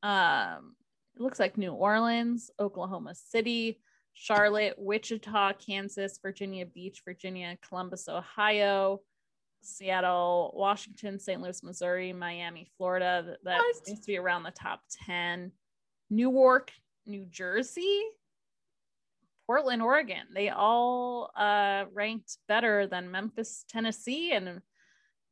Um 0.01 0.75
it 1.15 1.21
looks 1.21 1.39
like 1.39 1.57
New 1.57 1.71
Orleans, 1.71 2.49
Oklahoma 2.59 3.13
City, 3.13 3.79
Charlotte, 4.13 4.75
Wichita, 4.77 5.53
Kansas, 5.53 6.19
Virginia 6.21 6.65
Beach, 6.65 7.01
Virginia, 7.05 7.57
Columbus, 7.67 8.09
Ohio, 8.09 9.01
Seattle, 9.63 10.53
Washington, 10.55 11.19
St. 11.19 11.41
Louis, 11.41 11.63
Missouri, 11.63 12.13
Miami, 12.13 12.67
Florida. 12.77 13.37
That 13.43 13.57
what? 13.57 13.85
seems 13.85 13.99
to 14.01 14.07
be 14.07 14.17
around 14.17 14.43
the 14.43 14.51
top 14.51 14.81
10. 15.05 15.51
Newark, 16.09 16.71
New 17.05 17.25
Jersey, 17.25 18.03
Portland, 19.47 19.81
Oregon. 19.81 20.27
They 20.33 20.49
all 20.49 21.31
uh, 21.35 21.85
ranked 21.93 22.37
better 22.47 22.87
than 22.87 23.11
Memphis, 23.11 23.65
Tennessee, 23.67 24.31
and 24.31 24.61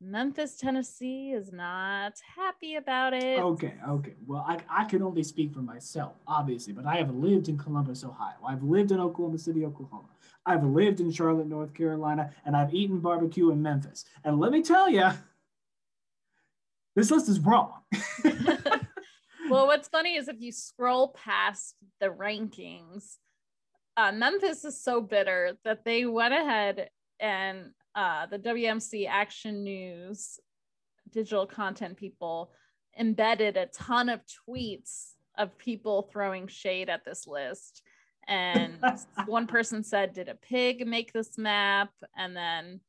Memphis, 0.04 0.56
Tennessee 0.56 1.30
is 1.30 1.52
not 1.52 2.14
happy 2.36 2.74
about 2.74 3.14
it. 3.14 3.38
Okay, 3.38 3.74
okay. 3.88 4.14
Well, 4.26 4.44
I, 4.46 4.58
I 4.68 4.84
can 4.84 5.00
only 5.00 5.22
speak 5.22 5.54
for 5.54 5.60
myself, 5.60 6.14
obviously, 6.26 6.72
but 6.72 6.86
I 6.86 6.96
have 6.96 7.14
lived 7.14 7.48
in 7.48 7.56
Columbus, 7.56 8.02
Ohio. 8.02 8.34
I've 8.44 8.64
lived 8.64 8.90
in 8.90 8.98
Oklahoma 8.98 9.38
City, 9.38 9.64
Oklahoma. 9.64 10.08
I've 10.44 10.64
lived 10.64 11.00
in 11.00 11.10
Charlotte, 11.10 11.46
North 11.46 11.74
Carolina, 11.74 12.30
and 12.44 12.56
I've 12.56 12.74
eaten 12.74 12.98
barbecue 12.98 13.50
in 13.50 13.62
Memphis. 13.62 14.04
And 14.24 14.40
let 14.40 14.52
me 14.52 14.62
tell 14.62 14.88
you, 14.88 15.10
this 16.96 17.10
list 17.10 17.28
is 17.28 17.40
wrong. 17.40 17.72
well, 19.50 19.66
what's 19.66 19.88
funny 19.88 20.16
is 20.16 20.28
if 20.28 20.40
you 20.40 20.52
scroll 20.52 21.08
past 21.08 21.76
the 22.00 22.08
rankings, 22.08 23.16
uh, 23.96 24.12
Memphis 24.12 24.64
is 24.64 24.82
so 24.82 25.00
bitter 25.00 25.56
that 25.64 25.84
they 25.84 26.06
went 26.06 26.34
ahead 26.34 26.88
and 27.20 27.70
uh, 27.94 28.26
the 28.26 28.38
WMC 28.38 29.06
Action 29.08 29.62
News 29.62 30.40
digital 31.10 31.46
content 31.46 31.96
people 31.96 32.52
embedded 32.98 33.56
a 33.56 33.66
ton 33.66 34.08
of 34.08 34.20
tweets 34.48 35.12
of 35.38 35.56
people 35.58 36.08
throwing 36.12 36.46
shade 36.46 36.88
at 36.88 37.04
this 37.04 37.26
list. 37.26 37.82
And 38.28 38.78
one 39.26 39.46
person 39.46 39.82
said, 39.82 40.12
Did 40.12 40.28
a 40.28 40.34
pig 40.34 40.86
make 40.86 41.12
this 41.12 41.38
map? 41.38 41.90
And 42.16 42.36
then 42.36 42.80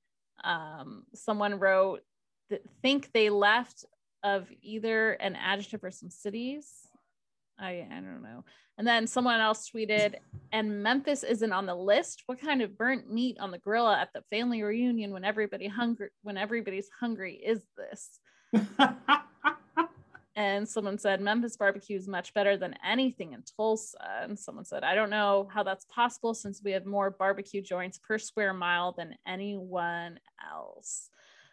um, 0.43 1.03
someone 1.13 1.59
wrote, 1.59 2.01
Think 2.81 3.11
they 3.13 3.29
left 3.29 3.85
of 4.23 4.47
either 4.61 5.13
an 5.13 5.35
adjective 5.35 5.83
or 5.83 5.91
some 5.91 6.09
cities. 6.09 6.87
I, 7.59 7.85
I 7.89 7.95
don't 7.95 8.23
know. 8.23 8.43
And 8.77 8.87
then 8.87 9.05
someone 9.05 9.39
else 9.39 9.69
tweeted, 9.69 10.15
and 10.51 10.81
Memphis 10.81 11.23
isn't 11.23 11.51
on 11.51 11.67
the 11.67 11.75
list. 11.75 12.23
What 12.25 12.41
kind 12.41 12.61
of 12.61 12.77
burnt 12.77 13.11
meat 13.11 13.37
on 13.39 13.51
the 13.51 13.59
grill 13.59 13.87
at 13.87 14.09
the 14.13 14.23
family 14.31 14.63
reunion 14.63 15.11
when 15.11 15.23
everybody 15.23 15.67
hungry 15.67 16.09
when 16.23 16.37
everybody's 16.37 16.89
hungry 16.99 17.35
is 17.35 17.61
this? 17.77 18.19
And 20.35 20.67
someone 20.67 20.97
said 20.97 21.21
Memphis 21.21 21.57
barbecue 21.57 21.97
is 21.97 22.07
much 22.07 22.33
better 22.33 22.57
than 22.57 22.75
anything 22.83 23.33
in 23.33 23.43
Tulsa. 23.55 23.97
And 24.21 24.37
someone 24.37 24.65
said, 24.65 24.83
I 24.83 24.95
don't 24.95 25.11
know 25.11 25.47
how 25.53 25.61
that's 25.61 25.85
possible 25.85 26.33
since 26.33 26.61
we 26.63 26.71
have 26.71 26.85
more 26.85 27.11
barbecue 27.11 27.61
joints 27.61 27.99
per 27.99 28.17
square 28.17 28.53
mile 28.53 28.93
than 28.93 29.15
anyone 29.27 30.19
else. 30.51 31.09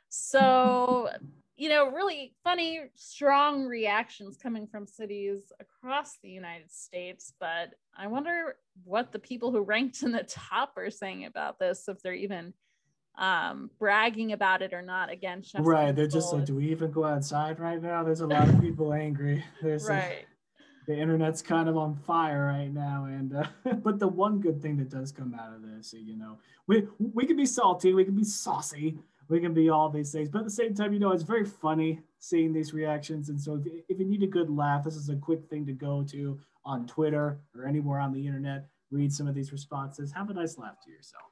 So, 0.08 1.08
you 1.56 1.68
know, 1.68 1.90
really 1.90 2.34
funny, 2.42 2.80
strong 2.94 3.66
reactions 3.66 4.38
coming 4.38 4.66
from 4.66 4.86
cities 4.86 5.52
across 5.60 6.16
the 6.22 6.30
United 6.30 6.72
States. 6.72 7.34
But 7.38 7.74
I 7.96 8.06
wonder 8.06 8.56
what 8.84 9.12
the 9.12 9.18
people 9.18 9.52
who 9.52 9.60
ranked 9.60 10.02
in 10.02 10.12
the 10.12 10.22
top 10.28 10.72
are 10.78 10.90
saying 10.90 11.26
about 11.26 11.58
this, 11.58 11.86
if 11.86 12.00
they're 12.02 12.14
even 12.14 12.54
um 13.20 13.70
bragging 13.78 14.32
about 14.32 14.62
it 14.62 14.72
or 14.72 14.82
not 14.82 15.10
again 15.10 15.42
right 15.58 15.94
they're 15.94 16.06
just 16.06 16.32
like 16.32 16.46
do 16.46 16.56
we 16.56 16.70
even 16.70 16.90
go 16.90 17.04
outside 17.04 17.60
right 17.60 17.82
now? 17.82 18.02
There's 18.02 18.20
a 18.20 18.26
lot 18.26 18.48
of 18.48 18.60
people 18.60 18.92
angry. 18.92 19.44
There's 19.62 19.88
right. 19.88 20.24
a, 20.24 20.86
the 20.86 20.98
internet's 20.98 21.42
kind 21.42 21.68
of 21.68 21.76
on 21.76 21.94
fire 21.94 22.46
right 22.46 22.72
now 22.72 23.04
and 23.04 23.36
uh, 23.36 23.44
but 23.84 23.98
the 23.98 24.08
one 24.08 24.40
good 24.40 24.60
thing 24.60 24.76
that 24.78 24.88
does 24.88 25.12
come 25.12 25.34
out 25.38 25.54
of 25.54 25.62
this 25.62 25.94
you 25.96 26.16
know 26.16 26.38
we 26.66 26.88
we 26.98 27.26
can 27.26 27.36
be 27.36 27.46
salty 27.46 27.92
we 27.94 28.04
can 28.04 28.16
be 28.16 28.24
saucy 28.24 28.98
we 29.28 29.38
can 29.38 29.54
be 29.54 29.68
all 29.68 29.88
these 29.88 30.10
things 30.10 30.28
but 30.28 30.40
at 30.40 30.44
the 30.44 30.50
same 30.50 30.74
time 30.74 30.92
you 30.92 30.98
know 30.98 31.12
it's 31.12 31.22
very 31.22 31.44
funny 31.44 32.00
seeing 32.18 32.52
these 32.52 32.74
reactions 32.74 33.28
and 33.28 33.40
so 33.40 33.54
if 33.54 33.84
if 33.88 33.98
you 34.00 34.04
need 34.04 34.24
a 34.24 34.26
good 34.26 34.50
laugh 34.50 34.82
this 34.82 34.96
is 34.96 35.10
a 35.10 35.16
quick 35.16 35.48
thing 35.48 35.64
to 35.64 35.72
go 35.72 36.02
to 36.02 36.40
on 36.64 36.86
twitter 36.86 37.38
or 37.54 37.66
anywhere 37.66 38.00
on 38.00 38.12
the 38.12 38.26
internet 38.26 38.66
read 38.90 39.12
some 39.12 39.28
of 39.28 39.34
these 39.34 39.52
responses 39.52 40.10
have 40.10 40.30
a 40.30 40.34
nice 40.34 40.58
laugh 40.58 40.80
to 40.84 40.90
yourself 40.90 41.29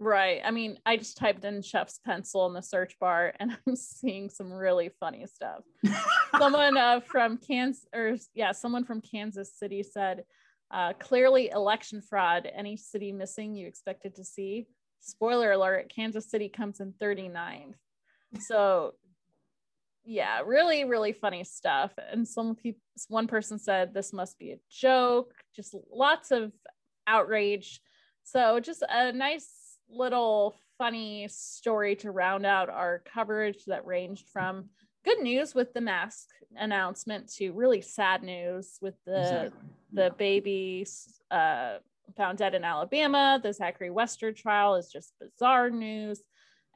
Right. 0.00 0.40
I 0.44 0.50
mean, 0.50 0.78
I 0.84 0.96
just 0.96 1.16
typed 1.16 1.44
in 1.44 1.62
chef's 1.62 2.00
pencil 2.04 2.46
in 2.46 2.52
the 2.52 2.62
search 2.62 2.98
bar 2.98 3.32
and 3.38 3.56
I'm 3.66 3.76
seeing 3.76 4.28
some 4.28 4.52
really 4.52 4.90
funny 5.00 5.26
stuff. 5.26 5.62
someone 6.38 6.76
uh, 6.76 7.00
from 7.00 7.38
Kansas, 7.38 7.86
or 7.94 8.16
yeah, 8.34 8.52
someone 8.52 8.84
from 8.84 9.00
Kansas 9.00 9.56
City 9.56 9.82
said, 9.82 10.24
uh, 10.70 10.92
clearly 10.94 11.50
election 11.50 12.00
fraud. 12.00 12.48
Any 12.52 12.76
city 12.76 13.12
missing 13.12 13.54
you 13.54 13.66
expected 13.68 14.16
to 14.16 14.24
see? 14.24 14.66
Spoiler 15.00 15.52
alert, 15.52 15.92
Kansas 15.94 16.28
City 16.28 16.48
comes 16.48 16.80
in 16.80 16.92
39th. 17.00 17.74
So, 18.40 18.94
yeah, 20.04 20.40
really, 20.44 20.84
really 20.84 21.12
funny 21.12 21.44
stuff. 21.44 21.92
And 22.10 22.26
some 22.26 22.56
people, 22.56 22.80
one 23.08 23.28
person 23.28 23.58
said 23.58 23.94
this 23.94 24.12
must 24.12 24.38
be 24.38 24.52
a 24.52 24.58
joke, 24.70 25.32
just 25.54 25.76
lots 25.92 26.32
of 26.32 26.52
outrage. 27.06 27.80
So, 28.24 28.58
just 28.58 28.82
a 28.88 29.12
nice 29.12 29.46
little 29.90 30.56
funny 30.78 31.28
story 31.28 31.96
to 31.96 32.10
round 32.10 32.44
out 32.44 32.68
our 32.68 33.02
coverage 33.12 33.64
that 33.66 33.86
ranged 33.86 34.28
from 34.32 34.70
good 35.04 35.20
news 35.20 35.54
with 35.54 35.72
the 35.72 35.80
mask 35.80 36.28
announcement 36.56 37.32
to 37.34 37.52
really 37.52 37.80
sad 37.80 38.22
news 38.22 38.78
with 38.80 38.94
the 39.06 39.20
exactly. 39.20 39.68
the 39.92 40.02
yeah. 40.02 40.08
baby 40.16 40.86
uh, 41.30 41.74
found 42.16 42.38
dead 42.38 42.54
in 42.54 42.64
Alabama. 42.64 43.40
The 43.42 43.52
Zachary 43.52 43.90
Wester 43.90 44.32
trial 44.32 44.76
is 44.76 44.90
just 44.90 45.12
bizarre 45.20 45.70
news. 45.70 46.22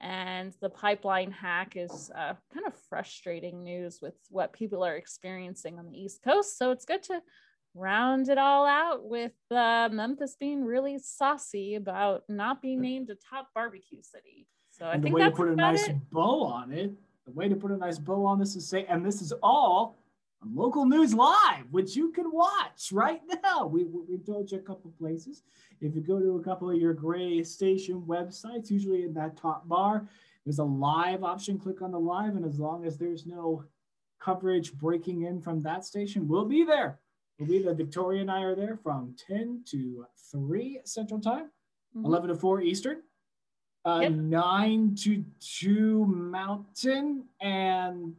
And 0.00 0.54
the 0.60 0.70
pipeline 0.70 1.32
hack 1.32 1.72
is 1.74 2.10
uh, 2.14 2.34
kind 2.54 2.66
of 2.66 2.74
frustrating 2.88 3.64
news 3.64 3.98
with 4.00 4.14
what 4.30 4.52
people 4.52 4.84
are 4.84 4.94
experiencing 4.94 5.78
on 5.78 5.86
the 5.86 5.98
East 5.98 6.22
Coast. 6.22 6.56
So 6.56 6.70
it's 6.70 6.84
good 6.84 7.02
to 7.04 7.20
round 7.74 8.28
it 8.28 8.38
all 8.38 8.66
out 8.66 9.04
with 9.04 9.32
uh, 9.50 9.88
Memphis 9.92 10.36
being 10.38 10.64
really 10.64 10.98
saucy 10.98 11.74
about 11.76 12.24
not 12.28 12.60
being 12.60 12.80
named 12.80 13.10
a 13.10 13.14
top 13.14 13.48
barbecue 13.54 14.02
city. 14.02 14.46
So 14.70 14.86
I 14.86 14.94
and 14.94 15.02
think 15.02 15.14
the 15.14 15.22
way 15.22 15.28
to 15.28 15.34
put 15.34 15.48
a 15.48 15.56
nice 15.56 15.88
it. 15.88 16.10
bow 16.10 16.42
on 16.44 16.72
it, 16.72 16.92
the 17.24 17.32
way 17.32 17.48
to 17.48 17.56
put 17.56 17.70
a 17.70 17.76
nice 17.76 17.98
bow 17.98 18.24
on 18.26 18.38
this 18.38 18.56
is 18.56 18.68
say, 18.68 18.84
and 18.86 19.04
this 19.04 19.20
is 19.20 19.32
all 19.42 19.98
on 20.42 20.54
local 20.54 20.86
news 20.86 21.14
live, 21.14 21.64
which 21.70 21.96
you 21.96 22.10
can 22.12 22.30
watch 22.32 22.90
right 22.92 23.20
now. 23.42 23.66
We, 23.66 23.84
we 23.84 24.18
told 24.18 24.50
you 24.50 24.58
a 24.58 24.62
couple 24.62 24.92
places. 24.98 25.42
If 25.80 25.94
you 25.94 26.00
go 26.00 26.18
to 26.20 26.36
a 26.36 26.42
couple 26.42 26.70
of 26.70 26.76
your 26.76 26.94
gray 26.94 27.42
station 27.44 28.02
websites, 28.06 28.70
usually 28.70 29.02
in 29.04 29.14
that 29.14 29.36
top 29.36 29.68
bar, 29.68 30.08
there's 30.44 30.58
a 30.60 30.64
live 30.64 31.24
option. 31.24 31.58
Click 31.58 31.82
on 31.82 31.92
the 31.92 32.00
live, 32.00 32.36
and 32.36 32.44
as 32.44 32.58
long 32.58 32.84
as 32.84 32.96
there's 32.96 33.26
no 33.26 33.64
coverage 34.20 34.72
breaking 34.74 35.22
in 35.22 35.40
from 35.40 35.62
that 35.62 35.84
station, 35.84 36.26
we'll 36.26 36.44
be 36.44 36.64
there. 36.64 36.98
Alita, 37.40 37.76
Victoria 37.76 38.20
and 38.20 38.30
I 38.30 38.42
are 38.42 38.54
there 38.54 38.76
from 38.76 39.14
10 39.28 39.62
to 39.70 40.06
3 40.32 40.80
Central 40.84 41.20
Time, 41.20 41.50
mm-hmm. 41.96 42.04
11 42.04 42.28
to 42.30 42.34
4 42.34 42.62
Eastern, 42.62 43.02
uh, 43.84 44.00
yep. 44.02 44.12
9 44.12 44.96
to 45.02 45.24
2 45.40 46.06
Mountain, 46.06 47.24
and 47.40 48.14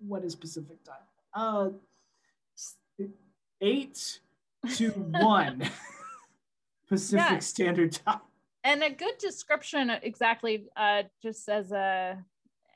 what 0.00 0.24
is 0.24 0.34
Pacific 0.34 0.78
Time? 0.84 0.96
Uh, 1.32 1.70
8 3.60 4.20
to 4.74 4.90
1 4.90 5.70
Pacific 6.88 7.26
yeah. 7.30 7.38
Standard 7.38 7.92
Time. 7.92 8.20
And 8.64 8.82
a 8.82 8.90
good 8.90 9.18
description, 9.18 9.90
exactly, 10.02 10.66
uh, 10.76 11.04
just 11.22 11.48
as 11.48 11.70
a 11.70 12.18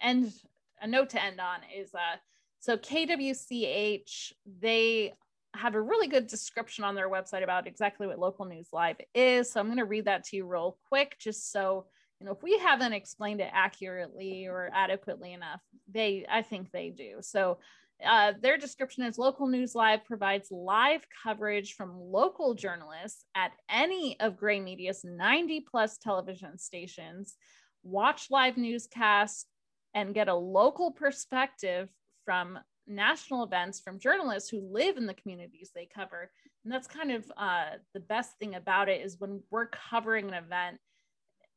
end, 0.01 0.33
a 0.81 0.87
note 0.87 1.11
to 1.11 1.23
end 1.23 1.41
on 1.41 1.59
is 1.77 1.93
uh, 1.93 2.17
so 2.63 2.77
KWCH, 2.77 4.33
they 4.61 5.13
have 5.55 5.75
a 5.75 5.81
really 5.81 6.07
good 6.07 6.29
description 6.29 6.85
on 6.85 6.95
their 6.95 7.11
website 7.11 7.43
about 7.43 7.67
exactly 7.67 8.07
what 8.07 8.21
local 8.21 8.45
news 8.45 8.69
live 8.73 8.99
is. 9.17 9.51
So 9.51 9.59
I'm 9.59 9.67
going 9.67 9.79
to 9.79 9.85
read 9.85 10.05
that 10.05 10.23
to 10.27 10.37
you 10.37 10.47
real 10.47 10.79
quick, 10.89 11.17
just 11.19 11.51
so 11.51 11.87
you 12.21 12.27
know 12.27 12.33
if 12.33 12.41
we 12.45 12.57
haven't 12.59 12.93
explained 12.93 13.41
it 13.41 13.51
accurately 13.53 14.47
or 14.47 14.71
adequately 14.73 15.33
enough, 15.33 15.61
they 15.93 16.25
I 16.31 16.43
think 16.43 16.71
they 16.71 16.91
do. 16.91 17.17
So 17.21 17.59
uh, 18.07 18.35
their 18.41 18.57
description 18.57 19.03
is 19.03 19.19
local 19.19 19.49
news 19.49 19.75
live 19.75 20.05
provides 20.05 20.53
live 20.53 21.05
coverage 21.21 21.75
from 21.75 22.01
local 22.01 22.55
journalists 22.55 23.25
at 23.35 23.51
any 23.69 24.19
of 24.21 24.37
gray 24.37 24.61
media's 24.61 25.03
90 25.05 25.63
plus 25.69 25.99
television 25.99 26.59
stations 26.59 27.35
watch 27.83 28.31
live 28.31 28.57
newscasts 28.57 29.47
and 29.95 30.15
get 30.15 30.29
a 30.29 30.35
local 30.35 30.93
perspective 30.93 31.89
from 32.25 32.59
national 32.87 33.45
events 33.45 33.81
from 33.81 33.99
journalists 33.99 34.51
who 34.51 34.61
live 34.61 34.97
in 34.97 35.07
the 35.07 35.15
communities 35.15 35.71
they 35.75 35.89
cover. 35.95 36.31
And 36.65 36.73
that's 36.73 36.87
kind 36.87 37.13
of 37.13 37.31
uh, 37.37 37.71
the 37.95 38.01
best 38.01 38.39
thing 38.39 38.55
about 38.55 38.89
it 38.89 39.05
is 39.05 39.19
when 39.19 39.43
we're 39.51 39.67
covering 39.67 40.29
an 40.29 40.35
event, 40.35 40.79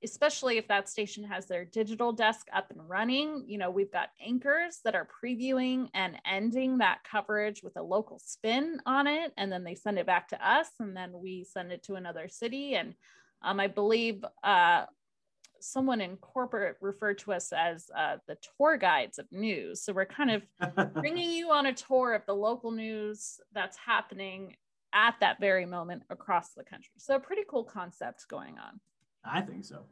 especially 0.03 0.57
if 0.57 0.67
that 0.67 0.89
station 0.89 1.23
has 1.23 1.47
their 1.47 1.65
digital 1.65 2.11
desk 2.11 2.47
up 2.53 2.69
and 2.69 2.87
running, 2.87 3.43
you 3.47 3.57
know, 3.57 3.71
we've 3.71 3.91
got 3.91 4.09
anchors 4.23 4.79
that 4.83 4.95
are 4.95 5.07
previewing 5.23 5.89
and 5.93 6.17
ending 6.29 6.77
that 6.77 6.99
coverage 7.09 7.63
with 7.63 7.75
a 7.77 7.83
local 7.83 8.19
spin 8.19 8.79
on 8.85 9.07
it. 9.07 9.31
And 9.37 9.51
then 9.51 9.63
they 9.63 9.75
send 9.75 9.97
it 9.97 10.05
back 10.05 10.27
to 10.29 10.47
us 10.47 10.67
and 10.79 10.95
then 10.95 11.11
we 11.13 11.43
send 11.43 11.71
it 11.71 11.83
to 11.83 11.95
another 11.95 12.27
city. 12.27 12.75
And 12.75 12.93
um, 13.41 13.59
I 13.59 13.67
believe 13.67 14.23
uh, 14.43 14.85
someone 15.65 16.01
in 16.01 16.17
corporate 16.17 16.77
referred 16.81 17.17
to 17.19 17.33
us 17.33 17.51
as 17.51 17.89
uh, 17.97 18.17
the 18.27 18.37
tour 18.57 18.77
guides 18.77 19.19
of 19.19 19.25
news. 19.31 19.81
So 19.81 19.93
we're 19.93 20.05
kind 20.05 20.31
of 20.31 20.93
bringing 20.93 21.31
you 21.31 21.51
on 21.51 21.65
a 21.65 21.73
tour 21.73 22.13
of 22.13 22.25
the 22.25 22.35
local 22.35 22.71
news 22.71 23.39
that's 23.53 23.77
happening 23.77 24.55
at 24.93 25.15
that 25.19 25.39
very 25.39 25.65
moment 25.65 26.03
across 26.09 26.53
the 26.53 26.63
country. 26.63 26.93
So, 26.97 27.15
a 27.15 27.19
pretty 27.19 27.43
cool 27.47 27.65
concept 27.65 28.27
going 28.29 28.57
on. 28.57 28.79
I 29.23 29.41
think 29.41 29.65
so. 29.65 29.83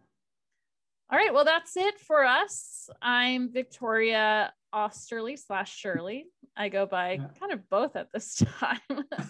All 1.11 1.19
right. 1.19 1.33
Well, 1.33 1.45
that's 1.45 1.75
it 1.77 1.99
for 1.99 2.23
us. 2.23 2.89
I'm 3.01 3.51
Victoria 3.51 4.53
Osterly 4.71 5.35
slash 5.35 5.75
Shirley. 5.75 6.25
I 6.55 6.69
go 6.69 6.85
by 6.85 7.13
yeah. 7.13 7.27
kind 7.39 7.51
of 7.51 7.69
both 7.69 7.95
at 7.95 8.11
this 8.11 8.35
time. 8.59 8.79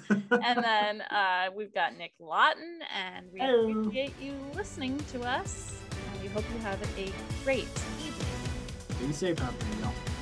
and 0.09 0.63
then 0.63 1.01
uh, 1.01 1.49
we've 1.55 1.73
got 1.73 1.97
Nick 1.97 2.13
Lawton, 2.19 2.79
and 2.95 3.27
we 3.33 3.39
Hello. 3.39 3.69
appreciate 3.69 4.13
you 4.21 4.35
listening 4.55 4.97
to 5.11 5.23
us. 5.23 5.81
We 6.23 6.29
hope 6.29 6.45
you 6.53 6.59
have 6.59 6.81
a 6.97 7.11
great 7.43 7.67
evening. 7.99 9.07
Be 9.07 9.11
safe 9.11 9.41
out 9.41 9.59
there, 9.59 9.69
y'all. 9.81 10.12